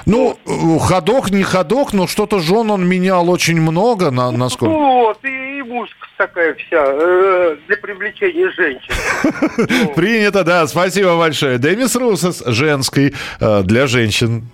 Ну, 0.06 0.38
э, 0.46 0.79
ходок, 0.79 1.29
не 1.32 1.44
ходок, 1.44 1.94
но 1.94 2.06
что-то 2.06 2.39
жен 2.39 2.70
он 2.70 2.86
менял 2.86 3.29
очень 3.29 3.62
много, 3.62 4.12
на, 4.12 4.29
насколько... 4.32 4.74
Ну 4.74 5.06
вот, 5.06 5.24
и, 5.24 5.60
и 5.60 5.62
музыка 5.62 6.06
такая 6.18 6.53
вся 6.56 6.84
э, 6.84 7.56
для 7.68 7.77
привлечения 7.77 8.51
женщин. 8.51 9.94
Принято, 9.96 10.44
да, 10.44 10.68
спасибо 10.68 11.18
большое. 11.18 11.60
Демис 11.60 11.96
Русос, 11.96 12.44
женский, 12.46 13.15
э, 13.39 13.62
для 13.63 13.88
женщин. 13.88 14.50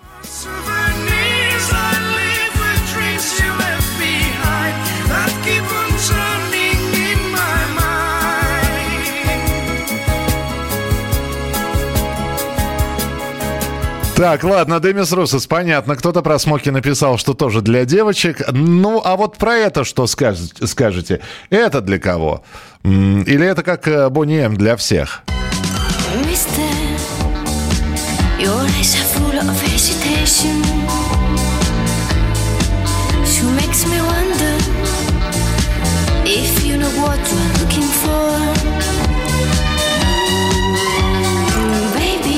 Так, 14.15 14.45
ладно, 14.45 14.79
Демис 14.79 15.11
Русос, 15.11 15.45
понятно. 15.45 15.97
Кто-то 15.97 16.21
про 16.21 16.39
смоки 16.39 16.69
написал, 16.69 17.17
что 17.17 17.33
тоже 17.33 17.61
для 17.61 17.83
девочек. 17.83 18.41
Ну, 18.49 19.01
а 19.03 19.17
вот 19.17 19.37
про 19.37 19.55
это 19.55 19.83
что 19.83 20.07
скажете? 20.07 21.21
Это 21.49 21.81
для 21.81 21.99
кого? 21.99 22.41
Или 22.83 23.45
это 23.45 23.61
как 23.61 23.87
э, 23.89 24.09
Бонни 24.09 24.37
М 24.37 24.55
для 24.55 24.77
всех? 24.77 25.23
Mister, 26.23 26.63
your 28.39 28.63
eyes 28.79 28.95
are 28.95 29.05
full 29.13 29.37
of. 29.37 30.84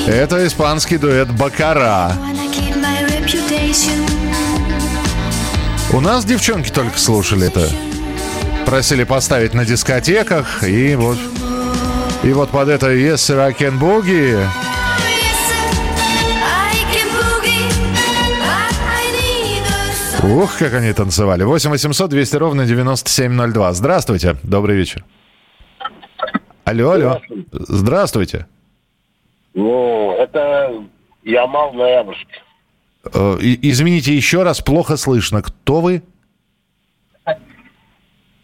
Это 0.08 0.46
испанский 0.46 0.96
дуэт 0.96 1.30
Бакара. 1.30 2.10
У 5.92 6.00
нас 6.00 6.24
девчонки 6.24 6.70
только 6.70 6.98
слушали 6.98 7.48
это. 7.48 7.68
Просили 8.64 9.04
поставить 9.04 9.52
на 9.52 9.66
дискотеках, 9.66 10.64
и 10.66 10.94
вот... 10.94 11.18
И 12.22 12.32
вот 12.32 12.48
под 12.48 12.70
это 12.70 12.90
Yes, 12.90 13.16
Sir, 13.16 13.38
I 13.38 13.52
Can 13.52 13.78
Boogie. 13.78 14.42
Ух, 20.22 20.56
как 20.56 20.72
они 20.72 20.90
танцевали. 20.94 21.42
8 21.42 21.70
800 21.70 22.08
200 22.08 22.36
ровно 22.36 22.64
9702. 22.64 23.72
Здравствуйте. 23.74 24.36
Добрый 24.42 24.76
вечер. 24.76 25.04
Алло, 26.64 26.92
алло. 26.92 27.20
Здравствуйте. 27.52 28.46
Ну, 29.58 30.12
это 30.12 30.84
Ямал 31.24 31.72
Ноябрьск. 31.72 32.28
Э, 33.12 33.38
Извините, 33.40 34.14
еще 34.14 34.44
раз, 34.44 34.60
плохо 34.60 34.96
слышно. 34.96 35.42
Кто 35.42 35.80
вы? 35.80 36.04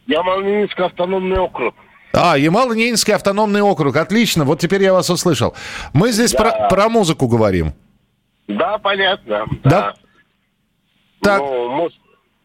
Ямал-Ненецкий 0.08 0.84
автономный 0.84 1.38
округ. 1.38 1.76
А, 2.12 2.36
Ямало-Ненецкий 2.36 3.14
автономный 3.14 3.62
округ. 3.62 3.94
Отлично, 3.94 4.44
вот 4.44 4.58
теперь 4.58 4.82
я 4.82 4.92
вас 4.92 5.08
услышал. 5.08 5.54
Мы 5.92 6.10
здесь 6.10 6.32
про, 6.32 6.68
про 6.68 6.88
музыку 6.88 7.28
говорим. 7.28 7.74
Да, 8.48 8.78
понятно. 8.78 9.46
Да. 9.62 9.94
Так. 11.22 11.38
Ну, 11.38 11.68
мы, 11.70 11.90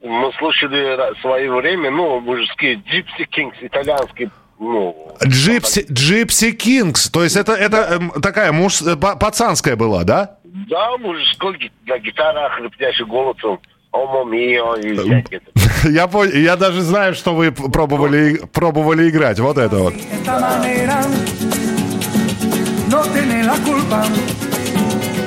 мы 0.08 0.32
слушали 0.34 1.16
в 1.18 1.22
свое 1.22 1.52
время, 1.52 1.90
ну, 1.90 2.20
мужские 2.20 2.76
Gypsy 2.76 3.28
Kings, 3.36 3.56
итальянский, 3.62 4.30
ну, 4.60 4.96
Gipsy, 5.26 5.86
Gipsy 5.92 6.52
Kings. 6.52 7.10
То 7.10 7.24
есть 7.24 7.36
это, 7.36 7.54
это 7.54 7.78
эм, 7.78 8.12
такая 8.22 8.52
муж, 8.52 8.82
э, 8.82 8.96
па- 8.96 9.16
пацанская 9.16 9.76
была, 9.76 10.04
да? 10.04 10.38
да, 10.70 10.98
мужской 10.98 11.72
на 11.86 11.98
гитарах, 12.00 12.54
хрипящий 12.54 13.06
голосом, 13.06 13.60
омо 13.92 14.24
мио 14.26 14.76
и 14.76 14.96
всякие. 14.98 15.42
Я, 15.86 16.08
понял, 16.08 16.34
я 16.34 16.58
даже 16.58 16.82
знаю, 16.82 17.14
что 17.16 17.34
вы 17.34 17.52
пробовали, 17.52 18.42
пробовали 18.52 19.10
играть. 19.10 19.40
Вот 19.40 19.58
это 19.58 19.78
вот. 19.78 19.94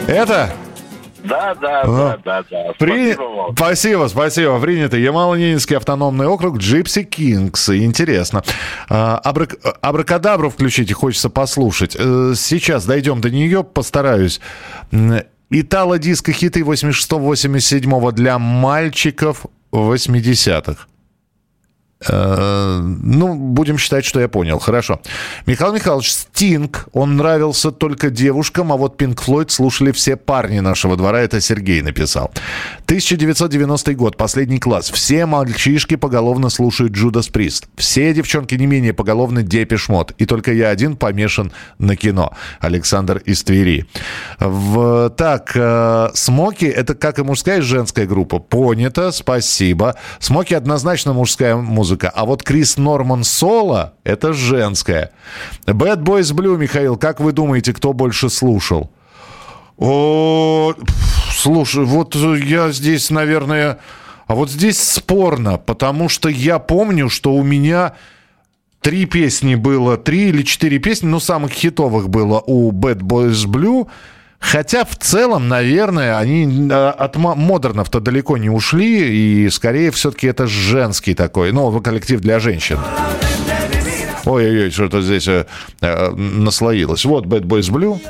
Это? 0.09 0.53
Да, 1.25 1.55
да, 1.55 1.81
А. 1.83 1.87
да, 1.87 2.19
да, 2.25 2.45
да. 2.51 2.73
При- 2.79 3.17
Спасибо. 3.57 4.09
Спасибо. 4.09 4.59
Принято. 4.61 4.97
Ямало-Ненецкий 4.97 5.77
автономный 5.77 6.27
округ, 6.27 6.59
Gipsy 6.59 7.05
Kings. 7.05 7.69
Интересно. 7.71 8.43
А, 8.89 9.21
абрак- 9.25 9.57
Абракадабру 9.81 10.51
включите, 10.51 10.95
хочется 10.95 11.31
послушать. 11.31 11.97
Э, 11.99 12.33
Сейчас 12.37 12.85
дойдем 12.87 13.21
до 13.21 13.31
нее, 13.31 13.63
постараюсь. 13.65 14.41
М, 14.91 15.21
Итало-диско-хиты 15.51 16.65
86-87 16.65 18.13
для 18.13 18.39
мальчиков 18.39 19.45
80-х. 19.71 20.87
Э, 22.09 22.81
Ну, 22.83 23.35
будем 23.35 23.79
считать, 23.79 24.05
что 24.05 24.21
я 24.21 24.29
понял. 24.29 24.59
Хорошо. 24.59 25.01
Михаил 25.47 25.73
Михайлович, 25.73 26.13
Стинг, 26.13 26.89
он 26.93 27.17
нравился 27.17 27.71
только 27.71 28.11
девушкам, 28.11 28.73
а 28.73 28.77
вот 28.77 28.97
Pink 28.97 29.21
Floyd 29.23 29.51
слушали 29.51 29.93
все 29.93 30.17
парни 30.17 30.61
нашего 30.61 30.97
двора. 30.97 31.21
Это 31.21 31.41
Сергей 31.41 31.83
написал. 31.83 32.31
1990 32.85 33.95
год, 33.95 34.17
последний 34.17 34.59
класс. 34.59 34.91
Все 34.91 35.27
мальчишки 35.27 35.97
поголовно 35.97 36.51
слушают 36.51 36.93
Judas 36.93 37.29
Priest. 37.29 37.67
Все 37.77 38.13
девчонки 38.13 38.55
не 38.55 38.67
менее 38.67 38.93
поголовно 38.93 39.43
Depeche 39.43 39.89
Mode. 39.89 40.13
И 40.19 40.27
только 40.27 40.53
я 40.53 40.69
один 40.71 40.97
помешан 40.97 41.53
на 41.79 41.97
кино. 41.97 42.33
Александр 42.61 43.19
из 43.19 43.43
Твери. 43.45 43.87
В, 44.39 45.11
так, 45.11 45.53
э, 45.55 46.09
Смоки, 46.15 46.65
это 46.65 46.95
как 46.95 47.19
и 47.19 47.23
мужская, 47.23 47.59
и 47.59 47.63
женская 47.63 48.07
группа. 48.07 48.39
Понято, 48.39 49.13
спасибо. 49.13 49.95
Смоки 50.19 50.55
однозначно 50.55 51.13
мужская 51.13 51.57
музыка. 51.57 51.92
А 52.09 52.25
вот 52.25 52.43
Крис 52.43 52.77
Норман 52.77 53.25
Соло– 53.25 53.95
это 54.05 54.33
женская. 54.33 55.13
Bad 55.67 56.03
Boys 56.03 56.35
Blue, 56.35 56.57
Михаил, 56.57 56.97
как 56.97 57.21
вы 57.21 57.33
думаете, 57.33 57.73
кто 57.73 57.93
больше 57.93 58.31
слушал? 58.31 58.91
О, 59.79 60.75
слушай, 61.35 61.85
вот 61.85 62.15
я 62.15 62.71
здесь, 62.73 63.11
наверное... 63.11 63.79
А 64.29 64.35
вот 64.35 64.51
здесь 64.51 64.81
спорно, 64.81 65.59
потому 65.59 66.09
что 66.09 66.29
я 66.31 66.59
помню, 66.59 67.11
что 67.11 67.35
у 67.35 67.43
меня 67.43 67.95
три 68.81 69.05
песни 69.05 69.57
было, 69.57 69.99
три 69.99 70.29
или 70.29 70.43
четыре 70.43 70.79
песни, 70.79 71.07
ну, 71.07 71.21
самых 71.21 71.51
хитовых 71.53 72.09
было 72.09 72.43
у 72.47 72.73
Bad 72.73 73.01
Boys 73.01 73.47
Blue. 73.47 73.89
Хотя 74.43 74.85
в 74.85 74.97
целом, 74.97 75.49
наверное, 75.49 76.19
они 76.19 76.69
э, 76.69 76.89
от 76.91 77.17
мо- 77.17 77.35
модернов-то 77.37 78.01
далеко 78.01 78.37
не 78.37 78.51
ушли, 78.51 79.45
и 79.47 79.49
скорее 79.51 79.91
все-таки 79.93 80.27
это 80.27 80.47
женский 80.47 81.15
такой, 81.15 81.53
ну, 81.53 81.81
коллектив 81.81 82.21
для 82.21 82.41
женщин. 82.41 82.79
Ой-ой-ой, 84.25 84.71
что-то 84.71 85.01
здесь 85.01 85.27
э, 85.29 85.47
э, 85.81 86.11
наслоилось. 86.11 87.05
Вот 87.05 87.27
Bad 87.27 87.43
Boys 87.43 87.71
Blue. 87.71 88.01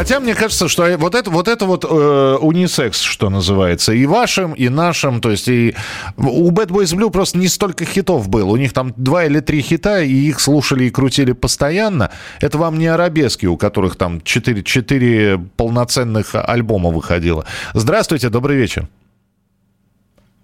Хотя 0.00 0.18
мне 0.18 0.34
кажется, 0.34 0.66
что 0.66 0.96
вот 0.96 1.14
это 1.14 1.28
вот, 1.28 1.46
это 1.46 1.66
вот 1.66 1.84
э, 1.84 2.36
унисекс, 2.40 3.02
что 3.02 3.28
называется, 3.28 3.92
и 3.92 4.06
вашим, 4.06 4.54
и 4.54 4.70
нашим. 4.70 5.20
То 5.20 5.30
есть 5.30 5.46
и 5.46 5.76
у 6.16 6.50
Bad 6.52 6.68
Boys 6.68 6.96
Blue 6.96 7.10
просто 7.10 7.36
не 7.36 7.48
столько 7.48 7.84
хитов 7.84 8.26
было. 8.30 8.46
У 8.46 8.56
них 8.56 8.72
там 8.72 8.94
два 8.96 9.26
или 9.26 9.40
три 9.40 9.60
хита, 9.60 10.00
и 10.00 10.10
их 10.10 10.40
слушали 10.40 10.84
и 10.84 10.90
крутили 10.90 11.32
постоянно. 11.32 12.10
Это 12.40 12.56
вам 12.56 12.78
не 12.78 12.86
арабески, 12.86 13.44
у 13.44 13.58
которых 13.58 13.96
там 13.96 14.22
четыре, 14.22 14.62
четыре 14.62 15.36
полноценных 15.58 16.30
альбома 16.34 16.88
выходило. 16.88 17.44
Здравствуйте, 17.74 18.30
добрый 18.30 18.56
вечер. 18.56 18.88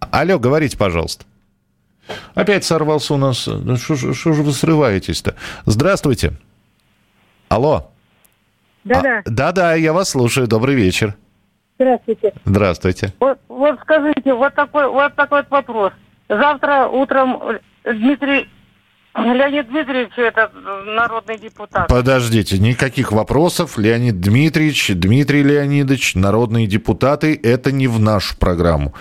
Алло, 0.01 0.39
говорите, 0.39 0.77
пожалуйста. 0.77 1.25
Опять 2.35 2.67
сорвался 2.67 3.15
у 3.15 3.17
нас. 3.17 3.39
Что 3.39 3.95
же 3.97 4.43
вы 4.43 4.53
срываетесь-то? 4.53 5.35
Здравствуйте. 5.65 6.35
Алло. 7.49 7.91
Да-да. 8.87 9.19
А, 9.19 9.23
Да-да, 9.27 9.75
я 9.75 9.93
вас 9.93 10.11
слушаю. 10.11 10.47
Добрый 10.47 10.75
вечер. 10.77 11.17
Здравствуйте. 11.79 12.33
Здравствуйте. 12.45 13.13
Вот, 13.21 13.39
вот 13.49 13.79
скажите, 13.83 14.33
вот 14.33 14.55
такой, 14.55 14.89
вот 14.89 15.15
такой 15.15 15.41
вот 15.43 15.51
вопрос. 15.51 15.93
Завтра 16.29 16.87
утром 16.87 17.59
Дмитрий 17.85 18.49
Леонид 19.15 19.69
Дмитриевич, 19.69 20.13
это 20.17 20.51
народный 20.85 21.39
депутат. 21.39 21.89
Подождите, 21.89 22.59
никаких 22.59 23.13
вопросов. 23.13 23.79
Леонид 23.79 24.21
Дмитриевич, 24.21 24.93
Дмитрий 24.95 25.43
Леонидович, 25.43 26.15
народные 26.15 26.67
депутаты, 26.67 27.39
это 27.43 27.73
не 27.73 27.89
в 27.89 27.99
нашу 27.99 28.37
программу. 28.37 28.95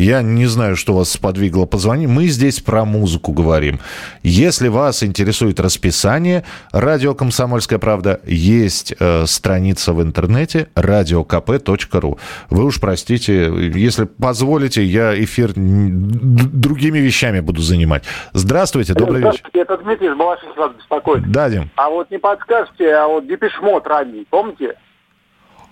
Я 0.00 0.22
не 0.22 0.46
знаю, 0.46 0.76
что 0.76 0.94
вас 0.94 1.10
сподвигло 1.10 1.66
позвонить. 1.66 2.08
Мы 2.08 2.28
здесь 2.28 2.60
про 2.60 2.86
музыку 2.86 3.32
говорим. 3.32 3.80
Если 4.22 4.68
вас 4.68 5.02
интересует 5.02 5.60
расписание, 5.60 6.42
радио 6.72 7.14
«Комсомольская 7.14 7.78
правда» 7.78 8.18
есть 8.24 8.94
э, 8.98 9.26
страница 9.26 9.92
в 9.92 10.00
интернете 10.02 10.68
radiokp.ru. 10.74 12.18
Вы 12.48 12.64
уж 12.64 12.80
простите, 12.80 13.52
если 13.74 14.06
позволите, 14.06 14.82
я 14.82 15.14
эфир 15.22 15.52
другими 15.54 16.98
вещами 16.98 17.40
буду 17.40 17.60
занимать. 17.60 18.04
Здравствуйте, 18.32 18.94
добрый 18.94 19.20
вечер. 19.20 19.42
Это 19.52 19.76
Дмитрий 19.76 20.08
из 20.08 20.16
Балашихи 20.16 20.58
вас 20.58 20.72
беспокоит. 20.78 21.30
Да, 21.30 21.50
Дим. 21.50 21.70
А 21.76 21.90
вот 21.90 22.10
не 22.10 22.18
подскажете, 22.18 22.90
а 22.94 23.06
вот 23.06 23.26
Депешмот 23.26 23.86
ранний, 23.86 24.26
помните? 24.30 24.76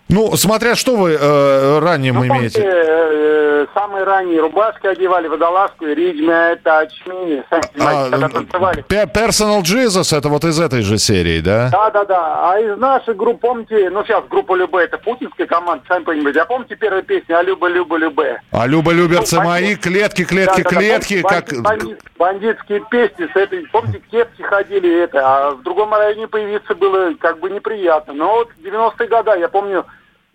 Ну, 0.08 0.34
смотря 0.36 0.74
что 0.74 0.96
вы 0.96 1.12
э, 1.20 1.78
ранним 1.80 2.14
Ну, 2.14 2.26
имеете. 2.26 2.60
помните, 2.62 2.82
э, 2.86 3.66
самые 3.74 4.04
ранние 4.04 4.40
рубашки 4.40 4.86
одевали, 4.86 5.28
водолазку 5.28 5.84
ридьмя, 5.84 6.56
понимаете, 6.64 7.44
А, 7.78 8.10
когда 8.10 8.28
танцевали. 8.30 8.84
Personal 8.88 9.60
Jesus, 9.62 10.16
это 10.16 10.30
вот 10.30 10.44
из 10.44 10.58
этой 10.60 10.80
же 10.80 10.96
серии, 10.96 11.40
да? 11.40 11.68
Да, 11.70 11.90
да, 11.90 12.04
да. 12.06 12.50
А 12.52 12.58
из 12.58 12.78
наших 12.78 13.16
групп, 13.18 13.40
помните, 13.40 13.90
ну 13.90 14.02
сейчас 14.04 14.24
группа 14.30 14.54
Любе, 14.54 14.78
это 14.84 14.96
путинская 14.96 15.46
команда, 15.46 15.84
сами 15.86 16.04
понимаете. 16.04 16.40
А 16.40 16.46
помните 16.46 16.76
первая 16.76 17.02
песня 17.02 17.38
«А 17.38 17.42
Люба, 17.42 17.68
Люба, 17.68 17.96
Любе»? 17.98 18.40
А 18.50 18.66
Люба, 18.66 18.92
люберцы 18.92 19.36
Ну, 19.36 19.42
мои, 19.42 19.74
клетки, 19.76 20.24
клетки, 20.24 20.62
Да, 20.62 20.70
да, 20.70 20.74
да, 20.74 20.80
клетки, 20.80 21.22
помните, 21.22 21.28
как... 21.28 21.48
бандит- 21.62 21.62
бандит- 21.62 21.98
бандитские 22.18 22.80
песни 22.90 23.28
с 23.30 23.36
этой, 23.36 23.66
помните, 23.70 24.00
кепки 24.10 24.40
ходили 24.40 25.02
это, 25.04 25.20
а 25.22 25.50
в 25.50 25.62
другом 25.62 25.92
районе 25.92 26.26
появиться 26.28 26.74
было 26.74 27.12
как 27.20 27.38
бы 27.40 27.50
неприятно. 27.50 28.14
Но 28.14 28.28
вот 28.36 28.48
в 28.56 28.66
90-е 28.66 29.06
годы, 29.08 29.38
я 29.38 29.48
помню, 29.48 29.84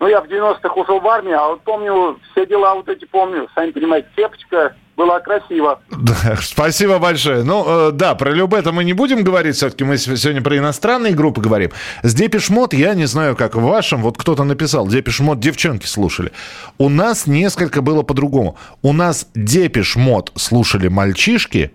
ну 0.04 0.10
я 0.10 0.20
в 0.20 0.26
90-х 0.26 0.74
ушел 0.76 1.00
в 1.00 1.08
армию, 1.08 1.40
а 1.40 1.48
вот 1.48 1.62
помню, 1.62 2.20
все 2.32 2.46
дела 2.46 2.76
вот 2.76 2.90
эти 2.90 3.06
помню, 3.06 3.48
сами 3.56 3.72
понимаете, 3.72 4.10
кепочка, 4.18 4.76
была 4.98 5.22
красиво. 5.22 5.80
Да, 5.90 6.36
Спасибо 6.42 7.00
большое. 7.00 7.44
Ну, 7.44 7.88
э, 7.88 7.92
да, 7.94 8.14
про 8.14 8.32
Любе-то 8.32 8.74
мы 8.74 8.84
не 8.84 8.92
будем 8.92 9.24
говорить, 9.24 9.56
все-таки 9.56 9.86
мы 9.86 9.98
сегодня 9.98 10.42
про 10.42 10.58
иностранные 10.58 11.14
группы 11.14 11.40
говорим. 11.40 11.72
С 12.04 12.14
Депешмот, 12.14 12.74
я 12.74 12.96
не 12.96 13.06
знаю, 13.06 13.38
как 13.38 13.56
в 13.56 13.62
вашем, 13.62 14.02
вот 14.02 14.18
кто-то 14.18 14.44
написал, 14.44 14.88
Депешмот 14.88 15.40
девчонки 15.40 15.86
слушали. 15.86 16.34
У 16.78 16.90
нас 16.90 17.26
несколько 17.26 17.82
было 17.82 18.04
по-другому. 18.04 18.58
У 18.82 18.92
нас 18.92 19.30
Депешмот 19.34 20.34
слушали 20.36 20.90
мальчишки, 20.90 21.72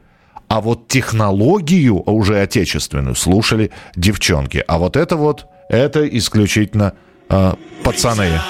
а 0.49 0.61
вот 0.61 0.87
технологию 0.87 2.03
уже 2.03 2.41
отечественную 2.43 3.15
слушали 3.15 3.71
девчонки. 3.97 4.63
А 4.69 4.77
вот 4.77 4.99
это 4.99 5.17
вот, 5.17 5.47
это 5.71 6.07
исключительно 6.07 6.93
э, 7.29 7.55
пацаны. 7.83 8.41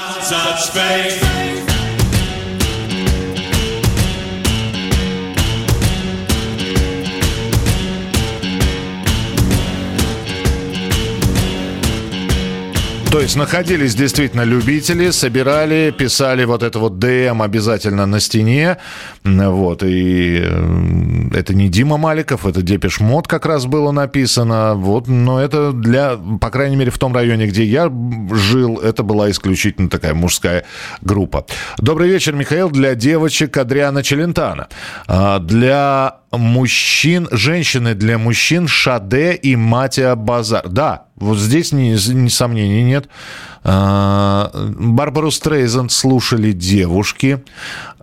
То 13.10 13.22
есть 13.22 13.36
находились 13.36 13.94
действительно 13.94 14.42
любители, 14.42 15.10
собирали, 15.10 15.90
писали 15.96 16.44
вот 16.44 16.62
это 16.62 16.78
вот 16.78 16.98
DM 16.98 17.40
обязательно 17.40 18.04
на 18.04 18.20
стене. 18.20 18.76
Вот, 19.36 19.82
и 19.82 20.40
э, 20.42 21.30
это 21.34 21.54
не 21.54 21.68
Дима 21.68 21.96
Маликов, 21.96 22.46
это 22.46 22.62
Depeche 22.62 23.00
Mode 23.00 23.28
как 23.28 23.46
раз 23.46 23.66
было 23.66 23.90
написано. 23.92 24.74
Вот, 24.74 25.08
но 25.08 25.40
это 25.40 25.72
для, 25.72 26.16
по 26.40 26.50
крайней 26.50 26.76
мере, 26.76 26.90
в 26.90 26.98
том 26.98 27.14
районе, 27.14 27.46
где 27.46 27.64
я 27.64 27.92
жил, 28.32 28.78
это 28.78 29.02
была 29.02 29.30
исключительно 29.30 29.88
такая 29.88 30.14
мужская 30.14 30.64
группа. 31.02 31.46
Добрый 31.78 32.08
вечер, 32.08 32.34
Михаил. 32.34 32.70
Для 32.70 32.94
девочек 32.94 33.56
Адриано 33.56 34.02
Челентано. 34.02 34.68
Для 35.06 36.18
мужчин, 36.32 37.28
женщины 37.30 37.94
для 37.94 38.18
мужчин 38.18 38.68
Sade 38.68 39.34
и 39.34 39.56
Matia 39.56 40.14
Bazar. 40.14 40.68
Да, 40.68 41.04
вот 41.16 41.38
здесь 41.38 41.72
ни, 41.72 41.96
ни 42.12 42.28
сомнений 42.28 42.82
нет. 42.82 43.08
А, 43.70 44.50
Барбару 44.78 45.30
Стрейзен 45.30 45.90
слушали 45.90 46.52
девушки. 46.52 47.44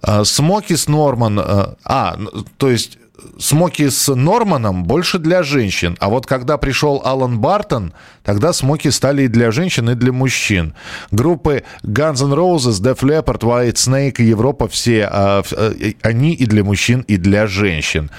А, 0.01 0.23
Смоки 0.23 0.75
с 0.75 0.87
Норман... 0.87 1.39
а, 1.39 1.75
А, 1.83 2.15
н- 2.17 2.45
то 2.57 2.69
есть... 2.69 2.99
Смоки 3.39 3.89
с 3.89 4.13
Норманом 4.13 4.83
больше 4.85 5.19
для 5.19 5.43
женщин. 5.43 5.97
А 5.99 6.09
вот 6.09 6.25
когда 6.25 6.57
пришел 6.57 7.01
Алан 7.03 7.39
Бартон, 7.39 7.93
тогда 8.23 8.53
смоки 8.53 8.89
стали 8.89 9.23
и 9.23 9.27
для 9.27 9.51
женщин, 9.51 9.89
и 9.89 9.95
для 9.95 10.11
мужчин. 10.11 10.73
Группы 11.11 11.63
Guns 11.83 12.23
N' 12.23 12.33
Roses, 12.33 12.81
Def 12.81 12.99
Leppard, 12.99 13.41
White 13.41 13.73
Snake 13.73 14.21
Европа 14.21 14.67
все, 14.67 15.07
а, 15.11 15.43
э, 15.51 15.93
они 16.01 16.33
и 16.33 16.45
для 16.45 16.63
мужчин, 16.63 17.01
и 17.01 17.17
для 17.17 17.47
женщин. 17.47 18.09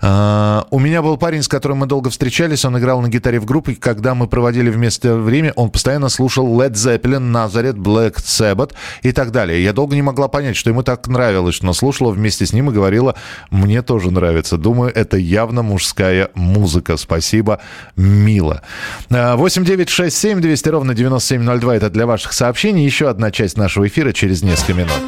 А, 0.00 0.66
У 0.70 0.78
меня 0.78 1.02
был 1.02 1.16
парень, 1.16 1.42
с 1.42 1.48
которым 1.48 1.78
мы 1.78 1.86
долго 1.86 2.10
встречались, 2.10 2.64
он 2.64 2.78
играл 2.78 3.00
на 3.00 3.08
гитаре 3.08 3.40
в 3.40 3.44
группе, 3.44 3.74
когда 3.74 4.14
мы 4.14 4.26
проводили 4.26 4.70
вместе 4.70 5.14
время, 5.14 5.52
он 5.56 5.70
постоянно 5.70 6.08
слушал 6.08 6.46
Led 6.60 6.72
Zeppelin, 6.72 7.32
Nazareth, 7.32 7.76
Black 7.76 8.16
Sabbath 8.16 8.72
и 9.02 9.12
так 9.12 9.30
далее. 9.32 9.62
Я 9.62 9.72
долго 9.72 9.94
не 9.94 10.02
могла 10.02 10.28
понять, 10.28 10.56
что 10.56 10.70
ему 10.70 10.82
так 10.82 11.06
нравилось, 11.08 11.62
но 11.62 11.72
слушала 11.72 12.10
вместе 12.10 12.46
с 12.46 12.52
ним 12.52 12.70
и 12.70 12.74
говорила, 12.74 13.14
мне 13.50 13.82
тоже 13.82 14.10
нравится. 14.10 14.35
Думаю, 14.56 14.92
это 14.94 15.16
явно 15.16 15.62
мужская 15.62 16.30
музыка. 16.34 16.96
Спасибо, 16.96 17.60
мило. 17.96 18.62
А, 19.10 19.36
8 19.36 19.64
9 19.64 19.88
6 19.88 20.16
7 20.16 20.40
200 20.40 20.68
ровно 20.68 20.94
9702 20.94 21.76
это 21.76 21.90
для 21.90 22.06
ваших 22.06 22.32
сообщений. 22.32 22.84
Еще 22.84 23.08
одна 23.08 23.30
часть 23.30 23.56
нашего 23.56 23.86
эфира 23.86 24.12
через 24.12 24.42
несколько 24.42 24.74
минут. 24.74 25.00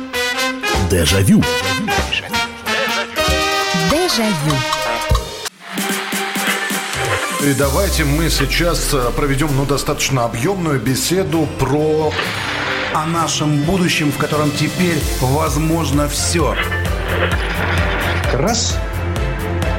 Дежавю. 0.91 1.43
Дежавю. 3.91 4.57
И 7.45 7.55
давайте 7.55 8.05
мы 8.05 8.31
сейчас 8.31 8.93
э, 8.93 9.11
проведем 9.15 9.49
ну, 9.55 9.65
достаточно 9.65 10.25
объемную 10.25 10.81
беседу 10.81 11.49
про... 11.59 12.13
О 12.95 13.07
нашем 13.07 13.63
будущем, 13.63 14.11
в 14.11 14.17
котором 14.17 14.51
теперь 14.51 14.99
возможно 15.21 16.09
все. 16.09 16.57
Раз 18.33 18.79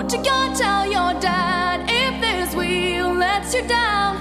What 0.00 0.10
you 0.10 0.22
gonna 0.24 0.56
tell 0.56 0.86
your 0.86 1.12
dad 1.20 1.84
if 1.88 2.20
this 2.20 2.54
wheel 2.54 3.12
lets 3.12 3.54
you 3.54 3.62
down? 3.68 4.16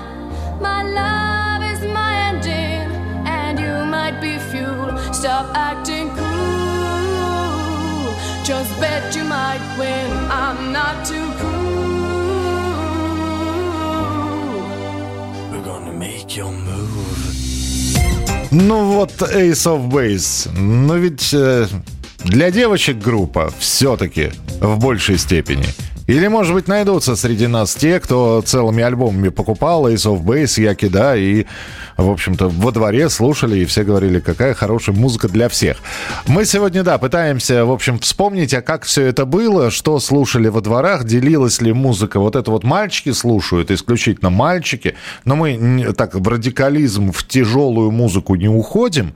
My 0.62 0.84
love 0.84 1.64
is 1.64 1.82
my 1.88 2.14
engine, 2.30 2.92
and 3.26 3.58
you 3.58 3.86
might 3.86 4.20
be 4.20 4.38
fuel. 4.52 4.98
Stop 5.14 5.56
acting 5.56 6.10
cool. 6.10 6.26
Just 8.44 8.80
bet 8.82 9.16
you 9.16 9.24
might 9.24 9.62
win. 9.80 10.12
I'm 10.30 10.74
not 10.74 11.06
too 11.06 11.32
cool. 11.40 11.76
We're 15.52 15.64
gonna 15.64 15.94
make 15.94 16.36
your 16.36 16.52
move. 16.52 17.32
Ну 18.52 18.96
вот 18.96 19.22
Ace 19.34 19.66
of 19.68 19.88
Base. 19.90 20.50
Но 20.54 20.96
ведь 20.96 21.34
э, 21.34 21.68
для 22.25 22.51
девочек 22.51 22.99
группа 22.99 23.53
все-таки 23.59 24.33
в 24.61 24.79
большей 24.79 25.19
степени. 25.19 25.67
Или, 26.07 26.27
может 26.27 26.55
быть, 26.55 26.67
найдутся 26.67 27.15
среди 27.15 27.47
нас 27.47 27.73
те, 27.77 28.01
кто 28.01 28.43
целыми 28.45 28.83
альбомами 28.83 29.29
покупал 29.29 29.89
Ace 29.89 30.11
of 30.11 30.25
Base, 30.25 30.61
Яки, 30.61 30.89
да, 30.89 31.17
и, 31.17 31.47
в 31.97 32.11
общем-то, 32.11 32.49
во 32.49 32.73
дворе 32.73 33.09
слушали, 33.11 33.61
и 33.61 33.65
все 33.65 33.85
говорили, 33.85 34.19
какая 34.19 34.55
хорошая 34.55 34.97
музыка 34.97 35.29
для 35.29 35.49
всех. 35.49 35.77
Мы 36.27 36.47
сегодня, 36.47 36.83
да, 36.83 36.99
пытаемся, 36.99 37.65
в 37.65 37.71
общем, 37.71 38.01
вспомнить, 38.01 38.53
а 38.55 38.61
как 38.61 38.83
все 38.83 39.05
это 39.05 39.25
было, 39.25 39.71
что 39.71 40.01
слушали 40.01 40.49
во 40.49 40.61
дворах, 40.61 41.05
делилась 41.05 41.61
ли 41.61 41.73
музыка. 41.73 42.19
Вот 42.19 42.35
это 42.35 42.51
вот 42.51 42.65
мальчики 42.65 43.13
слушают, 43.13 43.71
исключительно 43.71 44.31
мальчики, 44.31 44.97
но 45.25 45.37
мы 45.37 45.95
так 45.97 46.17
в 46.17 46.27
радикализм, 46.27 47.13
в 47.13 47.25
тяжелую 47.25 47.93
музыку 47.93 48.35
не 48.35 48.49
уходим, 48.49 49.15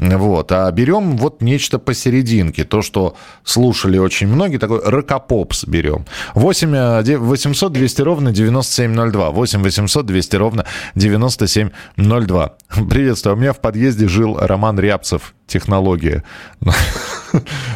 вот, 0.00 0.50
а 0.52 0.70
берем 0.72 1.16
вот 1.16 1.42
нечто 1.42 1.78
посерединке. 1.78 2.64
То, 2.64 2.82
что 2.82 3.16
слушали 3.44 3.98
очень 3.98 4.28
многие, 4.28 4.58
такой 4.58 4.80
рокопопс 4.82 5.64
берем. 5.64 6.06
8 6.34 6.74
э, 6.74 7.02
де- 7.04 7.18
800 7.18 7.72
200 7.72 8.02
ровно 8.02 8.32
9702. 8.32 9.30
8 9.30 9.62
800 9.62 10.06
200 10.06 10.36
ровно 10.36 10.64
9702. 10.94 12.56
Приветствую. 12.88 13.36
У 13.36 13.38
меня 13.38 13.52
в 13.52 13.60
подъезде 13.60 14.08
жил 14.08 14.36
Роман 14.40 14.78
Рябцев. 14.78 15.34
Технология. 15.50 16.22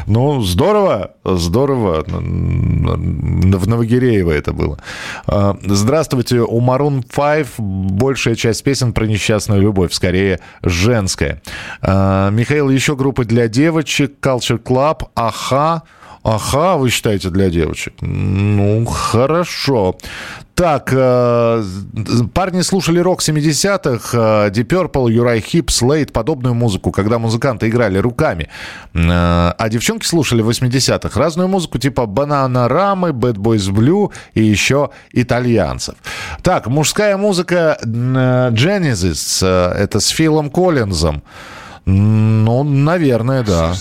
Ну, 0.08 0.42
здорово, 0.42 1.12
здорово. 1.24 2.04
В 2.08 3.68
Новогиреево 3.68 4.32
это 4.32 4.52
было. 4.52 4.78
А, 5.28 5.56
Здравствуйте, 5.62 6.40
у 6.40 6.60
Maroon 6.60 7.04
5 7.06 7.46
большая 7.58 8.34
часть 8.34 8.64
песен 8.64 8.92
про 8.92 9.06
несчастную 9.06 9.62
любовь, 9.62 9.92
скорее 9.92 10.40
женская. 10.62 11.40
А, 11.82 12.30
Михаил, 12.30 12.68
еще 12.68 12.96
группы 12.96 13.24
для 13.24 13.46
девочек, 13.46 14.14
Culture 14.20 14.60
Club, 14.60 15.06
Аха. 15.14 15.82
Аха, 16.24 16.76
вы 16.76 16.88
считаете, 16.90 17.28
для 17.28 17.50
девочек? 17.50 17.92
Ну, 18.00 18.84
хорошо. 18.86 19.96
Так, 20.54 20.90
э, 20.92 21.64
парни 22.32 22.60
слушали 22.62 23.00
рок 23.00 23.22
70-х, 23.22 24.16
э, 24.46 24.50
Deep 24.50 24.66
Purple, 24.66 25.10
Юрай 25.10 25.40
Хип, 25.40 25.70
Слейд, 25.70 26.12
подобную 26.12 26.54
музыку, 26.54 26.92
когда 26.92 27.18
музыканты 27.18 27.68
играли 27.68 27.98
руками. 27.98 28.48
Э, 28.94 29.52
а 29.58 29.68
девчонки 29.68 30.06
слушали 30.06 30.42
в 30.42 30.48
80-х 30.48 31.18
разную 31.18 31.48
музыку, 31.48 31.78
типа 31.78 32.06
Банана 32.06 32.68
Рамы, 32.68 33.10
Bad 33.10 33.34
Boys 33.34 33.68
Blue 33.72 34.12
и 34.34 34.44
еще 34.44 34.90
итальянцев. 35.12 35.96
Так, 36.42 36.68
мужская 36.68 37.16
музыка 37.16 37.76
Genesis, 37.82 39.44
это 39.44 39.98
с 39.98 40.06
Филом 40.08 40.50
Коллинзом. 40.50 41.24
Ну, 41.84 42.62
наверное, 42.62 43.42
да. 43.42 43.74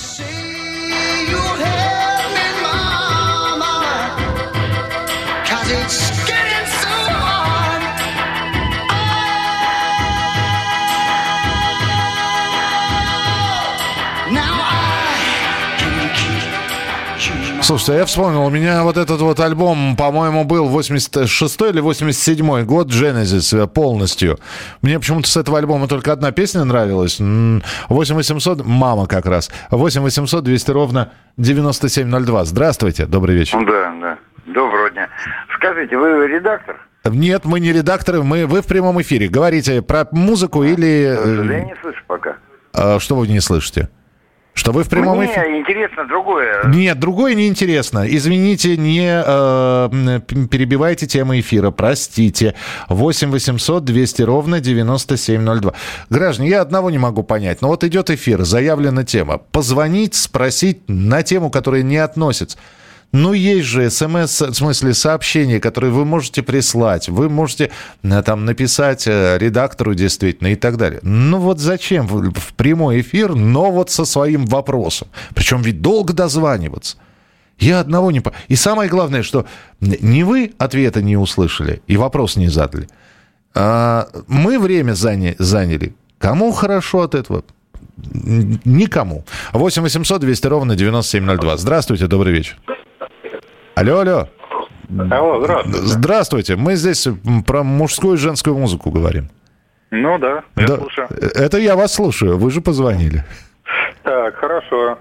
Слушайте, 17.74 17.94
а 17.94 17.96
я 18.02 18.06
вспомнил, 18.06 18.46
у 18.46 18.52
меня 18.52 18.84
вот 18.84 18.98
этот 18.98 19.20
вот 19.22 19.40
альбом, 19.40 19.96
по-моему, 19.96 20.44
был 20.44 20.68
86 20.68 21.62
или 21.62 21.80
87 21.80 22.66
год, 22.66 22.90
Genesis 22.90 23.64
э, 23.64 23.66
полностью. 23.66 24.38
Мне 24.84 25.00
почему-то 25.00 25.28
с 25.28 25.36
этого 25.38 25.58
альбома 25.58 25.88
только 25.88 26.12
одна 26.12 26.32
песня 26.32 26.66
нравилась. 26.66 27.20
М, 27.20 27.64
8800, 27.90 28.64
мама 28.64 29.08
как 29.08 29.26
раз. 29.26 29.50
8800 29.72 30.44
200 30.44 30.70
ровно 30.70 31.14
9702. 31.38 32.46
Здравствуйте, 32.46 33.08
добрый 33.08 33.36
вечер. 33.38 33.58
Да, 33.66 33.92
да. 34.00 34.18
Доброго 34.54 34.92
дня. 34.92 35.10
Скажите, 35.58 35.98
вы 35.98 36.28
редактор? 36.28 36.80
Нет, 37.06 37.44
мы 37.46 37.60
не 37.60 37.74
редакторы, 37.74 38.22
мы, 38.22 38.46
вы 38.46 38.62
в 38.62 38.68
прямом 38.68 39.02
эфире. 39.02 39.30
Говорите 39.30 39.82
про 39.82 40.08
музыку 40.12 40.62
или... 40.64 40.86
Я 40.86 41.16
э, 41.16 41.64
не 41.66 41.76
слышу 41.82 42.04
пока. 42.06 42.36
э, 42.76 43.00
Что 43.00 43.16
вы 43.16 43.28
не 43.28 43.40
слышите? 43.40 43.90
Что 44.54 44.72
вы 44.72 44.84
в 44.84 44.90
прямом 44.90 45.18
Мне 45.18 45.26
эфире? 45.32 45.60
интересно 45.60 46.06
другое. 46.08 46.64
Нет, 46.68 47.00
другое 47.00 47.34
неинтересно. 47.34 48.06
Извините, 48.08 48.78
не 48.78 49.02
э, 49.08 50.20
перебивайте 50.50 51.08
тему 51.08 51.40
эфира, 51.40 51.72
простите. 51.72 52.54
8 52.88 53.32
800 53.32 53.84
200 53.84 54.22
ровно 54.22 54.60
9702. 54.60 55.74
Граждане, 56.10 56.50
я 56.50 56.62
одного 56.62 56.92
не 56.92 57.00
могу 57.00 57.24
понять. 57.24 57.62
Но 57.62 57.70
вот 57.70 57.84
идет 57.84 58.12
эфир, 58.12 58.44
заявлена 58.44 59.04
тема. 59.04 59.40
Позвонить, 59.40 60.14
спросить 60.14 60.82
на 60.88 61.24
тему, 61.24 61.50
которая 61.50 61.82
не 61.82 61.98
относится. 61.98 62.58
Ну, 63.14 63.34
есть 63.34 63.68
же 63.68 63.90
смс, 63.92 64.42
в 64.42 64.54
смысле 64.56 64.94
сообщения, 64.96 65.60
которые 65.60 65.92
вы 65.92 66.04
можете 66.04 66.42
прислать. 66.42 67.10
Вы 67.10 67.30
можете 67.30 67.70
э, 68.02 68.24
там 68.24 68.44
написать 68.46 69.04
э, 69.08 69.38
редактору 69.38 69.94
действительно 69.94 70.48
и 70.48 70.56
так 70.56 70.78
далее. 70.78 71.00
Ну 71.04 71.38
вот 71.38 71.60
зачем 71.60 72.08
в 72.08 72.54
прямой 72.56 73.02
эфир, 73.02 73.36
но 73.36 73.72
вот 73.72 73.92
со 73.92 74.06
своим 74.06 74.48
вопросом. 74.48 75.08
Причем 75.36 75.62
ведь 75.62 75.80
долго 75.82 76.12
дозваниваться. 76.14 76.98
Я 77.60 77.82
одного 77.82 78.10
не... 78.12 78.20
по- 78.20 78.34
И 78.48 78.56
самое 78.56 78.90
главное, 78.90 79.22
что 79.22 79.46
не 79.80 80.24
вы 80.24 80.54
ответа 80.58 81.04
не 81.04 81.16
услышали 81.16 81.84
и 81.86 81.98
вопрос 81.98 82.36
не 82.36 82.48
задали. 82.50 82.88
А 83.54 84.08
мы 84.28 84.58
время 84.58 84.94
заня- 84.94 85.36
заняли. 85.38 85.94
Кому 86.18 86.52
хорошо 86.52 87.02
от 87.04 87.14
этого? 87.14 87.44
Никому. 88.66 89.24
8 89.54 89.84
800 89.84 90.20
200 90.22 90.48
ровно 90.48 90.76
9702. 90.76 91.58
Здравствуйте, 91.58 92.08
добрый 92.08 92.34
вечер. 92.34 92.58
Алло, 93.76 94.00
алло. 94.00 94.28
Алло, 95.12 95.40
здравствуйте. 95.44 95.80
Здравствуйте. 95.88 96.56
Мы 96.56 96.76
здесь 96.76 97.08
про 97.48 97.64
мужскую 97.64 98.16
и 98.16 98.18
женскую 98.18 98.58
музыку 98.58 98.92
говорим. 98.92 99.30
Ну 99.92 100.18
да, 100.18 100.44
я 100.56 100.68
Да. 100.68 100.78
слушаю. 100.78 101.08
Это 101.36 101.58
я 101.58 101.76
вас 101.76 101.94
слушаю. 101.94 102.38
Вы 102.38 102.52
же 102.52 102.62
позвонили. 102.62 103.24
Так, 104.04 104.36
хорошо. 104.36 104.98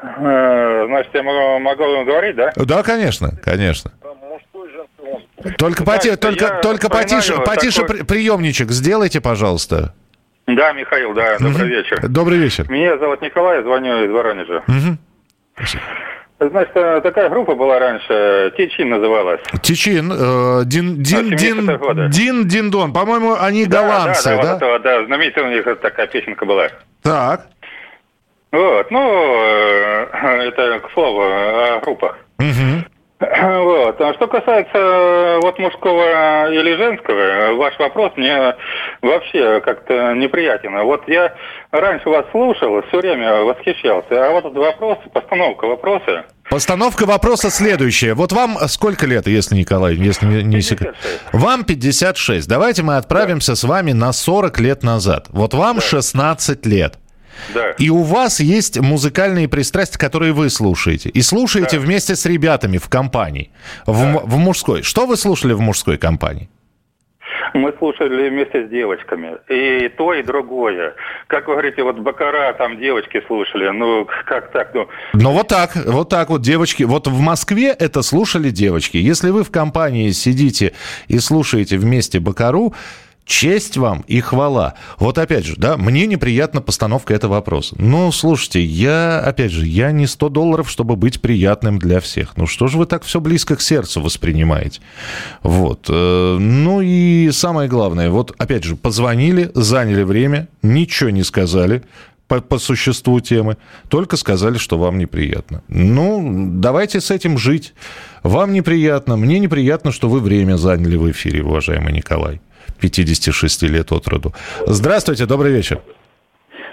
Э, 0.00 0.84
Значит, 0.86 1.10
я 1.14 1.22
могу, 1.22 1.58
могу 1.60 2.04
говорить, 2.04 2.36
да? 2.36 2.52
Да, 2.56 2.82
конечно, 2.82 3.32
конечно. 3.42 3.90
Только, 5.56 5.84
поти- 5.84 6.16
только, 6.16 6.60
только 6.62 6.88
потише, 6.88 7.38
потише 7.44 7.80
такой- 7.82 7.98
при- 7.98 8.04
приемничек 8.04 8.70
сделайте, 8.70 9.20
пожалуйста. 9.20 9.94
Да, 10.46 10.72
Михаил, 10.72 11.14
да, 11.14 11.38
добрый 11.38 11.68
вечер. 11.68 12.08
Добрый 12.08 12.38
вечер. 12.38 12.70
Меня 12.70 12.96
зовут 12.98 13.20
Николай, 13.22 13.62
звоню 13.62 14.04
из 14.04 14.10
Воронежа. 14.10 14.62
Мгм. 14.66 14.98
Значит, 16.40 16.70
э, 16.76 17.00
такая 17.02 17.28
группа 17.30 17.56
была 17.56 17.80
раньше, 17.80 18.52
Тичин 18.56 18.90
называлась. 18.90 19.40
Тичин, 19.60 20.12
э, 20.12 20.64
Дин, 20.66 21.02
Дин, 21.02 21.36
Дин, 21.36 21.58
70-х 21.60 21.78
годов. 21.78 22.10
Дин, 22.10 22.46
Диндон. 22.46 22.92
По-моему, 22.92 23.34
они 23.40 23.64
голландцы, 23.64 24.36
да? 24.36 24.42
да? 24.42 24.56
Да, 24.56 24.66
вот 24.66 24.80
это, 24.80 25.00
да, 25.00 25.06
знаменитая 25.06 25.44
у 25.46 25.48
них 25.48 25.64
такая 25.80 26.06
песенка 26.06 26.46
была. 26.46 26.68
Так. 27.02 27.46
Вот, 28.52 28.90
ну, 28.90 29.34
э, 29.36 30.46
это 30.46 30.78
к 30.78 30.92
слову 30.92 31.22
о 31.22 31.80
группах. 31.80 32.16
Мгм. 32.38 32.77
Вот. 33.58 34.00
А 34.00 34.14
что 34.14 34.28
касается 34.28 34.78
э, 34.78 35.40
вот 35.42 35.58
мужского 35.58 36.52
или 36.52 36.76
женского, 36.76 37.54
ваш 37.54 37.78
вопрос 37.78 38.12
мне 38.16 38.54
вообще 39.02 39.60
как-то 39.60 40.14
неприятен. 40.14 40.78
Вот 40.84 41.02
я 41.08 41.34
раньше 41.72 42.08
вас 42.08 42.26
слушал, 42.30 42.82
все 42.88 42.98
время 42.98 43.42
восхищался, 43.42 44.26
а 44.26 44.30
вот 44.30 44.44
этот 44.44 44.58
вопрос, 44.58 44.98
постановка 45.12 45.66
вопроса, 45.66 46.24
Постановка 46.50 47.04
вопроса 47.04 47.50
следующая. 47.50 48.14
Вот 48.14 48.32
вам 48.32 48.56
сколько 48.68 49.04
лет, 49.04 49.26
если 49.26 49.54
Николай, 49.54 49.94
если 49.96 50.24
не, 50.24 50.42
не 50.42 50.62
секрет? 50.62 50.94
Вам 51.30 51.62
56. 51.62 52.48
Давайте 52.48 52.82
мы 52.82 52.96
отправимся 52.96 53.54
с 53.54 53.64
вами 53.64 53.92
на 53.92 54.12
40 54.14 54.58
лет 54.60 54.82
назад. 54.82 55.26
Вот 55.28 55.52
вам 55.52 55.82
16 55.82 56.64
лет. 56.64 56.94
Да. 57.54 57.70
И 57.72 57.90
у 57.90 58.02
вас 58.02 58.40
есть 58.40 58.78
музыкальные 58.80 59.48
пристрастия, 59.48 59.98
которые 59.98 60.32
вы 60.32 60.50
слушаете. 60.50 61.08
И 61.08 61.22
слушаете 61.22 61.78
вместе 61.78 62.16
с 62.16 62.26
ребятами 62.26 62.78
в 62.78 62.88
компании. 62.88 63.50
В, 63.86 64.02
м- 64.02 64.18
в 64.24 64.36
мужской. 64.38 64.82
Что 64.82 65.06
вы 65.06 65.16
слушали 65.16 65.52
в 65.52 65.60
мужской 65.60 65.96
компании? 65.98 66.48
мы 67.54 67.72
слушали 67.78 68.28
вместе 68.28 68.66
с 68.66 68.70
девочками. 68.70 69.36
И 69.48 69.88
то, 69.88 70.14
и 70.14 70.22
другое. 70.22 70.94
Как 71.26 71.46
вы 71.48 71.54
говорите, 71.54 71.82
вот 71.82 71.98
Бакара 71.98 72.52
там 72.52 72.78
девочки 72.78 73.22
слушали. 73.26 73.68
Ну, 73.70 74.06
как 74.26 74.52
так? 74.52 74.74
Ну, 74.74 74.88
Ну 75.14 75.32
вот 75.32 75.48
так, 75.48 75.74
вот 75.86 76.08
так 76.08 76.28
вот, 76.30 76.42
девочки. 76.42 76.82
Вот 76.82 77.06
в 77.06 77.20
Москве 77.20 77.68
это 77.70 78.02
слушали 78.02 78.50
девочки. 78.50 78.96
Если 78.96 79.30
вы 79.30 79.44
в 79.44 79.50
компании 79.50 80.10
сидите 80.10 80.74
и 81.08 81.18
слушаете 81.18 81.78
вместе 81.78 82.20
Бакару, 82.20 82.74
честь 83.28 83.76
вам 83.76 84.04
и 84.08 84.20
хвала. 84.20 84.74
Вот 84.98 85.18
опять 85.18 85.44
же, 85.44 85.54
да, 85.56 85.76
мне 85.76 86.06
неприятна 86.06 86.62
постановка 86.62 87.14
этого 87.14 87.34
вопроса. 87.34 87.76
Ну, 87.78 88.10
слушайте, 88.10 88.64
я, 88.64 89.20
опять 89.20 89.52
же, 89.52 89.66
я 89.66 89.92
не 89.92 90.06
100 90.06 90.28
долларов, 90.30 90.68
чтобы 90.70 90.96
быть 90.96 91.20
приятным 91.20 91.78
для 91.78 92.00
всех. 92.00 92.36
Ну, 92.36 92.46
что 92.46 92.66
же 92.66 92.78
вы 92.78 92.86
так 92.86 93.04
все 93.04 93.20
близко 93.20 93.54
к 93.54 93.60
сердцу 93.60 94.00
воспринимаете? 94.00 94.80
Вот. 95.42 95.86
э, 95.90 96.38
Ну 96.40 96.80
и 96.80 97.30
самое 97.30 97.68
главное, 97.68 98.08
вот 98.10 98.34
опять 98.38 98.64
же, 98.64 98.76
позвонили, 98.76 99.50
заняли 99.54 100.02
время, 100.04 100.48
ничего 100.62 101.10
не 101.10 101.22
сказали, 101.22 101.82
по, 102.28 102.40
по 102.40 102.58
существу 102.58 103.20
темы, 103.20 103.56
только 103.88 104.16
сказали, 104.16 104.56
что 104.58 104.78
вам 104.78 104.98
неприятно. 104.98 105.62
Ну, 105.68 106.48
давайте 106.54 107.00
с 107.00 107.10
этим 107.10 107.36
жить. 107.36 107.74
Вам 108.22 108.52
неприятно, 108.52 109.16
мне 109.16 109.38
неприятно, 109.38 109.92
что 109.92 110.08
вы 110.08 110.20
время 110.20 110.56
заняли 110.56 110.96
в 110.96 111.10
эфире, 111.10 111.42
уважаемый 111.42 111.92
Николай. 111.92 112.40
56 112.80 113.62
лет 113.64 113.92
от 113.92 114.06
роду. 114.08 114.32
Здравствуйте, 114.66 115.26
добрый 115.26 115.52
вечер. 115.52 115.80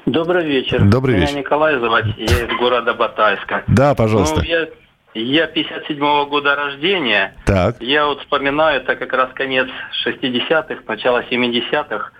Добрый 0.06 0.46
вечер. 0.46 0.82
Добрый 0.84 1.16
Меня 1.16 1.26
вечер. 1.28 1.40
Николай 1.40 1.80
зовут, 1.80 2.06
я 2.18 2.26
из 2.46 2.60
города 2.60 2.94
Батайска. 2.94 3.64
Да, 3.68 3.96
пожалуйста. 3.96 4.38
Ну, 4.38 4.44
я, 4.44 4.68
я 5.16 5.46
57-го 5.52 6.28
года 6.28 6.56
рождения. 6.56 7.34
Так. 7.46 7.78
Я 7.82 8.06
вот 8.06 8.20
вспоминаю, 8.22 8.82
это 8.82 8.96
как 8.96 9.14
раз 9.14 9.30
конец 9.34 9.68
60-х, 10.06 10.76
начало 10.88 11.24
70-х. 11.30 12.12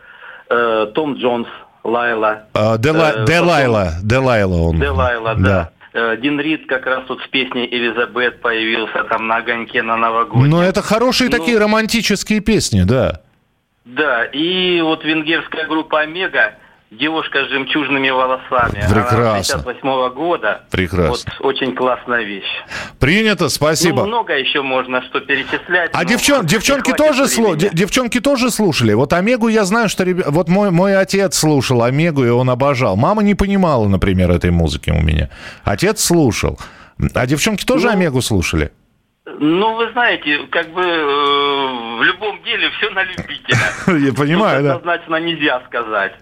Э, 0.50 0.88
Том 0.96 1.16
Джонс, 1.16 1.48
Лайла. 1.84 2.44
А, 2.54 2.78
Дела- 2.78 3.14
Э, 3.18 3.26
Делайла, 3.26 3.92
Делайла 4.02 4.56
он. 4.56 4.80
Делайла, 4.80 5.36
да. 5.36 5.70
Э, 5.94 6.18
Дин 6.18 6.40
Рид 6.40 6.68
как 6.68 6.86
раз 6.88 7.04
тут 7.08 7.22
с 7.22 7.28
песней 7.28 7.68
«Элизабет» 7.72 8.42
появился 8.42 9.04
там 9.06 9.28
на 9.28 9.38
огоньке 9.38 9.82
на 9.84 9.96
новогоднем. 9.96 10.50
Но 10.50 10.64
это 10.64 10.82
хорошие 10.82 11.30
Ну, 11.30 11.38
такие 11.38 11.58
романтические 11.60 12.42
песни, 12.42 12.82
да. 12.84 13.22
Да, 13.86 14.26
и 14.26 14.82
вот 14.82 15.04
венгерская 15.06 15.68
группа 15.68 16.02
«Омега», 16.02 16.56
девушка 16.92 17.46
с 17.46 17.50
жемчужными 17.50 18.10
волосами. 18.10 18.84
Прекрасно. 18.90 19.60
58 19.64 20.10
года. 20.14 20.64
Прекрасно. 20.72 21.32
Вот 21.40 21.46
очень 21.56 21.76
классная 21.76 22.24
вещь. 22.24 22.48
Принято, 23.00 23.50
спасибо. 23.50 24.02
Ну, 24.02 24.08
много 24.08 24.34
еще 24.38 24.62
можно 24.62 25.02
что 25.04 25.20
перечислять. 25.20 25.92
А 25.94 26.06
девчон, 26.06 26.46
девчонки 26.46 26.94
тоже 26.94 27.24
слу- 27.26 27.56
девчонки 27.56 28.20
тоже 28.20 28.50
слушали. 28.50 28.94
Вот 28.94 29.14
Омегу 29.14 29.50
я 29.50 29.66
знаю, 29.66 29.90
что 29.90 30.04
ребя- 30.04 30.26
вот 30.30 30.48
мой 30.48 30.72
мой 30.72 30.98
отец 30.98 31.38
слушал 31.38 31.84
Омегу 31.84 32.24
и 32.24 32.30
он 32.30 32.50
обожал. 32.50 32.96
Мама 32.96 33.24
не 33.24 33.36
понимала, 33.36 33.88
например, 33.88 34.32
этой 34.32 34.52
музыки 34.52 34.90
у 34.90 35.02
меня. 35.02 35.30
Отец 35.64 36.02
слушал. 36.04 36.58
А 37.14 37.28
девчонки 37.28 37.66
тоже 37.66 37.90
Омегу 37.90 38.22
слушали? 38.22 38.72
Ну, 39.26 39.76
вы 39.76 39.92
знаете, 39.92 40.46
как 40.52 40.70
бы 40.70 40.84
э, 40.84 41.98
в 41.98 42.04
любом 42.04 42.42
деле 42.44 42.70
все 42.78 42.92
на 42.92 43.04
любителя. 43.04 43.58
Я 44.08 44.14
понимаю, 44.14 44.64
да. 44.64 44.76
однозначно 44.76 45.16
нельзя 45.16 45.62
сказать. 45.68 46.14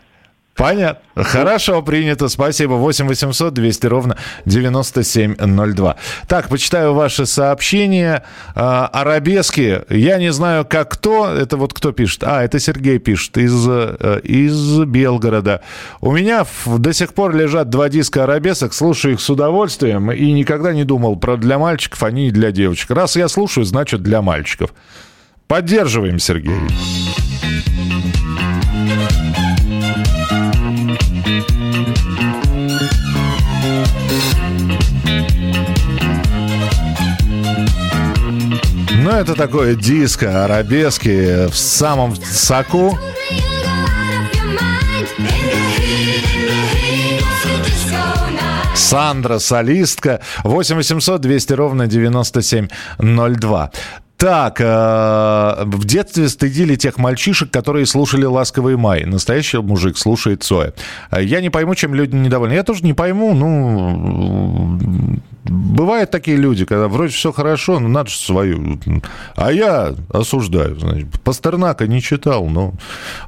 Понятно. 0.56 1.24
Хорошо, 1.24 1.82
принято. 1.82 2.30
Спасибо. 2.30 2.74
8 2.74 3.08
800 3.08 3.54
200 3.54 3.88
ровно 3.88 4.18
9702. 4.46 5.96
Так, 6.28 6.48
почитаю 6.50 6.94
ваши 6.94 7.26
сообщения. 7.26 8.24
А, 8.54 8.88
арабески. 8.88 9.82
Я 9.90 10.20
не 10.20 10.32
знаю, 10.32 10.66
как 10.66 10.92
кто. 10.92 11.28
Это 11.28 11.58
вот 11.58 11.74
кто 11.74 11.92
пишет? 11.92 12.24
А, 12.24 12.44
это 12.44 12.60
Сергей 12.60 13.00
пишет 13.00 13.36
из, 13.38 13.66
э, 13.68 14.20
из 14.24 14.80
Белгорода. 14.82 15.62
У 16.02 16.12
меня 16.12 16.46
до 16.66 16.94
сих 16.94 17.16
пор 17.16 17.36
лежат 17.36 17.70
два 17.70 17.90
диска 17.90 18.26
арабесок. 18.26 18.76
Слушаю 18.76 19.16
их 19.16 19.22
с 19.22 19.30
удовольствием. 19.30 20.12
И 20.12 20.32
никогда 20.32 20.72
не 20.72 20.84
думал 20.84 21.16
про 21.16 21.36
для 21.36 21.58
мальчиков, 21.58 22.04
они 22.04 22.28
и 22.28 22.32
для 22.32 22.52
девочек. 22.52 22.92
Раз 22.92 23.16
я 23.16 23.28
слушаю, 23.28 23.66
значит 23.66 24.04
для 24.04 24.22
мальчиков. 24.22 24.72
Поддерживаем, 25.48 26.20
Сергей. 26.20 26.60
Ну, 39.04 39.10
это 39.10 39.36
такое 39.36 39.76
диско, 39.76 40.46
арабески 40.46 41.48
в 41.50 41.56
самом 41.58 42.16
соку. 42.16 42.98
Сандра, 48.74 49.40
солистка. 49.40 50.22
8 50.46 50.78
800 50.78 51.20
200 51.20 51.54
ровно 51.54 51.88
9702. 51.88 53.72
Так, 54.16 54.62
э, 54.62 55.64
в 55.66 55.84
детстве 55.84 56.30
стыдили 56.30 56.76
тех 56.78 56.98
мальчишек, 56.98 57.52
которые 57.52 57.86
слушали 57.86 58.24
«Ласковый 58.24 58.78
май». 58.78 59.04
Настоящий 59.04 59.58
мужик 59.58 59.98
слушает 59.98 60.44
Цоя. 60.44 60.72
Я 61.12 61.42
не 61.42 61.50
пойму, 61.50 61.76
чем 61.76 61.94
люди 61.94 62.16
недовольны. 62.16 62.54
Я 62.54 62.64
тоже 62.64 62.86
не 62.86 62.94
пойму, 62.94 63.34
ну... 63.34 65.20
Бывают 65.46 66.10
такие 66.10 66.38
люди, 66.38 66.64
когда 66.64 66.88
вроде 66.88 67.12
все 67.12 67.34
хорошо, 67.34 67.80
но 67.80 67.90
надо 67.90 68.10
же 68.10 68.18
свою. 68.18 68.80
А 69.36 69.52
я 69.52 69.94
осуждаю. 70.10 70.80
Значит, 70.80 71.08
Пастернака 71.22 71.86
не 71.86 72.02
читал, 72.02 72.48
но 72.48 72.74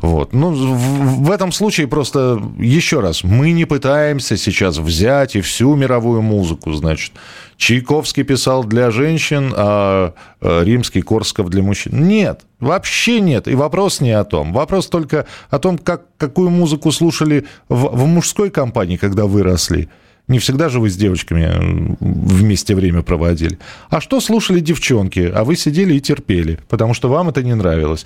вот. 0.02 0.32
Ну, 0.32 0.52
в, 0.52 1.26
в 1.26 1.32
этом 1.32 1.52
случае 1.52 1.88
просто 1.88 2.42
еще 2.58 3.02
раз, 3.02 3.24
мы 3.24 3.52
не 3.52 3.66
пытаемся 3.66 4.38
сейчас 4.38 4.78
взять 4.78 5.36
и 5.36 5.42
всю 5.42 5.76
мировую 5.76 6.22
музыку, 6.22 6.72
значит. 6.74 7.12
Чайковский 7.58 8.24
писал 8.24 8.64
для 8.64 8.92
женщин, 8.92 9.54
а 9.56 10.14
э, 10.42 10.64
римский 10.64 11.02
Корсков 11.02 11.50
для 11.50 11.64
мужчин. 11.64 12.08
Нет, 12.08 12.42
вообще 12.60 13.20
нет. 13.20 13.48
И 13.48 13.56
вопрос 13.56 14.02
не 14.02 14.12
о 14.12 14.24
том. 14.24 14.52
Вопрос 14.54 14.88
только 14.88 15.26
о 15.50 15.60
том, 15.60 15.78
как, 15.78 16.04
какую 16.18 16.50
музыку 16.50 16.92
слушали 16.92 17.46
в, 17.70 17.96
в 17.96 18.06
мужской 18.08 18.50
компании, 18.50 18.98
когда 18.98 19.26
выросли. 19.26 19.90
Не 20.28 20.40
всегда 20.40 20.70
же 20.70 20.80
вы 20.80 20.90
с 20.90 20.96
девочками 20.98 21.44
м, 21.44 21.98
вместе 22.00 22.74
время 22.76 23.04
проводили. 23.04 23.60
А 23.90 24.02
что 24.02 24.20
слушали 24.20 24.60
девчонки? 24.60 25.32
А 25.34 25.44
вы 25.44 25.56
сидели 25.56 25.94
и 25.94 26.02
терпели, 26.02 26.60
потому 26.70 26.94
что 26.96 27.10
вам 27.10 27.30
это 27.30 27.44
не 27.44 27.54
нравилось. 27.54 28.06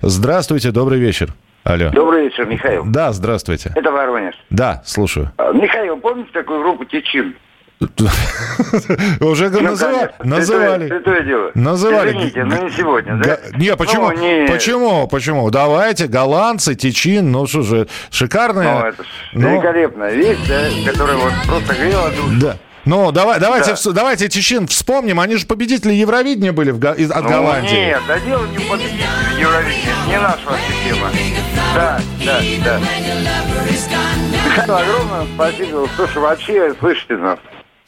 Здравствуйте, 0.00 0.70
добрый 0.70 0.98
вечер. 0.98 1.34
Алло. 1.64 1.90
Добрый 1.90 2.24
вечер, 2.24 2.46
Михаил. 2.46 2.84
Да, 2.86 3.12
здравствуйте. 3.12 3.72
Это 3.74 3.90
Воронеж. 3.92 4.34
Да, 4.48 4.82
слушаю. 4.86 5.30
А, 5.36 5.52
Михаил, 5.52 5.98
помните 5.98 6.30
такую 6.32 6.62
группу 6.62 6.84
Течин? 6.86 7.34
Уже 9.20 9.50
Ну, 9.50 9.60
называ- 9.60 10.10
называли. 10.24 10.88
Святое, 10.88 10.88
святое 10.88 11.20
дело. 11.22 11.50
Называли. 11.54 12.10
Извините, 12.10 12.44
но 12.44 12.56
не 12.64 12.70
сегодня, 12.72 13.16
да? 13.16 13.24
Га- 13.36 13.40
Не, 13.56 13.76
почему? 13.76 14.10
Ну, 14.10 14.16
не- 14.18 14.48
Почему? 14.48 15.06
Почему? 15.08 15.50
Давайте, 15.50 16.06
голландцы, 16.08 16.74
Тичин, 16.74 17.30
ну 17.30 17.46
что 17.46 17.62
же, 17.62 17.86
шикарная. 18.10 18.80
Ну, 18.80 18.86
это 18.86 19.04
Ну, 19.32 19.50
великолепная 19.52 20.12
вещь, 20.12 20.38
да, 20.48 20.90
которая 20.90 21.16
вот 21.18 21.32
просто 21.46 21.74
грела 21.74 22.10
душу. 22.10 22.40
Да. 22.40 22.56
Ну, 22.84 23.12
давай, 23.12 23.38
давайте, 23.38 23.74
Да. 23.74 23.92
давайте 23.92 24.28
Тичин 24.28 24.66
вспомним. 24.66 25.20
Они 25.20 25.36
же 25.36 25.46
победители 25.46 25.92
Евровидения 25.92 26.52
были 26.52 26.70
в 26.72 26.84
из- 26.94 27.10
от 27.10 27.22
Ну, 27.22 27.28
Голландии. 27.28 27.70
Нет, 27.74 28.00
да 28.08 28.18
дело 28.18 28.44
не 28.46 28.56
в 28.58 28.68
победителе 28.68 29.04
Евровидения, 29.38 30.06
не 30.08 30.18
наша 30.18 30.40
вообще 30.46 30.72
тема. 30.88 31.10
Да, 31.74 32.00
да, 32.24 32.40
да. 32.64 32.80
Михаил, 34.46 34.74
огромное 34.76 35.26
спасибо. 35.34 35.86
Слушай, 35.96 36.18
вообще 36.22 36.74
слышите 36.80 37.16
нас. 37.16 37.38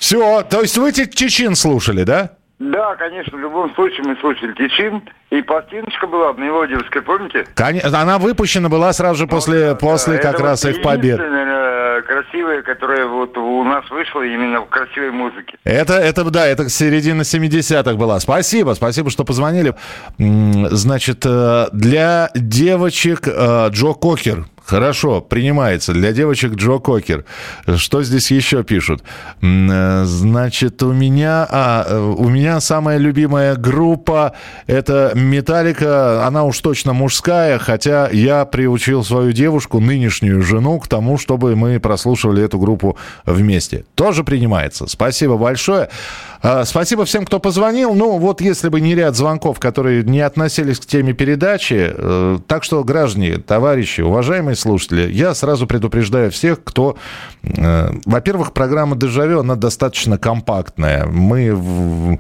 Все, 0.01 0.43
то 0.43 0.63
есть 0.63 0.79
вы 0.79 0.93
Тичин 0.93 1.55
слушали, 1.55 2.05
да? 2.05 2.31
Да, 2.59 2.97
конечно, 2.97 3.37
в 3.37 3.41
любом 3.41 3.73
случае 3.75 4.03
мы 4.05 4.17
слушали 4.17 4.53
Течин. 4.55 5.03
И 5.31 5.41
пластиночка 5.43 6.07
была 6.07 6.31
Обневодевская, 6.31 7.03
помните? 7.03 7.47
Конечно, 7.55 8.01
она 8.01 8.19
выпущена 8.19 8.69
была 8.69 8.93
сразу 8.93 9.21
же 9.21 9.27
после, 9.27 9.77
после 9.77 10.15
Это 10.17 10.23
как 10.23 10.41
вот 10.41 10.47
раз 10.47 10.65
их 10.65 10.83
побед. 10.83 11.21
э, 11.21 12.03
красивая, 12.03 12.63
которая 12.63 13.07
вот 13.07 13.37
у 13.39 13.65
нас 13.65 13.89
вышла 13.91 14.23
именно 14.23 14.61
в 14.61 14.69
красивой 14.69 15.11
музыке. 15.11 15.57
Это, 15.65 15.95
это, 15.95 16.25
да, 16.31 16.47
это 16.47 16.69
середина 16.69 17.23
70-х 17.23 17.95
была. 17.95 18.19
Спасибо, 18.21 18.73
спасибо, 18.75 19.11
что 19.11 19.25
позвонили. 19.25 19.75
Значит, 20.19 21.25
э, 21.25 21.67
для 21.73 22.31
девочек 22.35 23.21
э, 23.27 23.69
Джо 23.71 23.93
Кокер. 23.95 24.47
Хорошо, 24.65 25.21
принимается. 25.21 25.93
Для 25.93 26.13
девочек 26.13 26.55
Джо 26.55 26.79
Кокер. 26.79 27.25
Что 27.77 28.03
здесь 28.03 28.31
еще 28.31 28.63
пишут? 28.63 29.03
Э, 29.43 30.05
Значит, 30.05 30.83
у 30.83 30.93
меня, 30.93 31.47
а, 31.51 31.85
э, 31.89 31.99
у 31.99 32.29
меня 32.29 32.61
самая 32.61 32.99
любимая 32.99 33.57
группа 33.57 34.35
это 34.67 35.13
Металлика. 35.15 36.27
Она 36.27 36.45
уж 36.45 36.59
точно 36.61 36.93
мужская, 36.93 37.59
хотя 37.59 38.09
я 38.11 38.45
приучил 38.45 39.05
свою 39.05 39.33
девушку, 39.33 39.81
нынешнюю 39.81 40.43
жену, 40.43 40.79
к 40.79 40.89
тому, 40.89 41.19
чтобы 41.19 41.57
мы 41.57 41.81
прослушивали 41.81 42.45
эту 42.45 42.59
группу 42.59 42.97
вместе. 43.27 43.85
Тоже 43.95 44.25
принимается. 44.25 44.87
Спасибо 44.87 45.37
большое. 45.37 45.89
А, 46.43 46.65
Спасибо 46.65 47.05
всем, 47.05 47.27
кто 47.27 47.39
позвонил. 47.39 47.95
Ну, 47.95 48.17
вот 48.19 48.41
если 48.41 48.69
бы 48.71 48.81
не 48.81 48.95
ряд 48.95 49.15
звонков, 49.15 49.61
которые 49.61 50.03
не 50.05 50.21
относились 50.21 50.79
к 50.81 50.87
теме 50.87 51.13
передачи. 51.13 51.93
э, 51.93 52.39
Так 52.47 52.65
что, 52.65 52.83
граждане, 52.83 53.37
товарищи, 53.39 54.01
уважаемые 54.01 54.57
слушатели, 54.57 55.11
я 55.13 55.35
сразу 55.35 55.67
предупреждаю 55.67 56.31
всех, 56.31 56.65
кто... 56.65 56.97
э, 57.43 57.93
Во-первых, 58.07 58.53
программа 58.53 58.97
«Дежавю», 58.97 59.41
она 59.41 59.55
достаточно 59.55 60.17
компактная. 60.17 61.07
Мы 61.07 62.19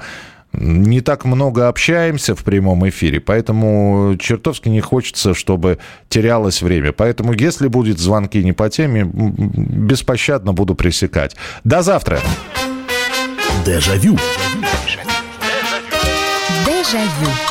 не 0.52 1.00
так 1.00 1.24
много 1.24 1.68
общаемся 1.68 2.34
в 2.34 2.42
прямом 2.42 2.86
эфире, 2.88 3.20
поэтому 3.20 4.16
чертовски 4.18 4.68
не 4.68 4.80
хочется, 4.80 5.32
чтобы 5.32 5.78
терялось 6.08 6.60
время. 6.60 6.92
Поэтому, 6.92 7.32
если 7.32 7.68
будут 7.68 7.98
звонки 8.00 8.42
не 8.42 8.52
по 8.52 8.68
теме, 8.68 9.04
беспощадно 9.04 10.52
буду 10.52 10.74
пресекать. 10.74 11.36
До 11.64 11.82
завтра. 11.82 12.18
Дежавю. 13.64 14.16
Дежавю. 16.64 17.49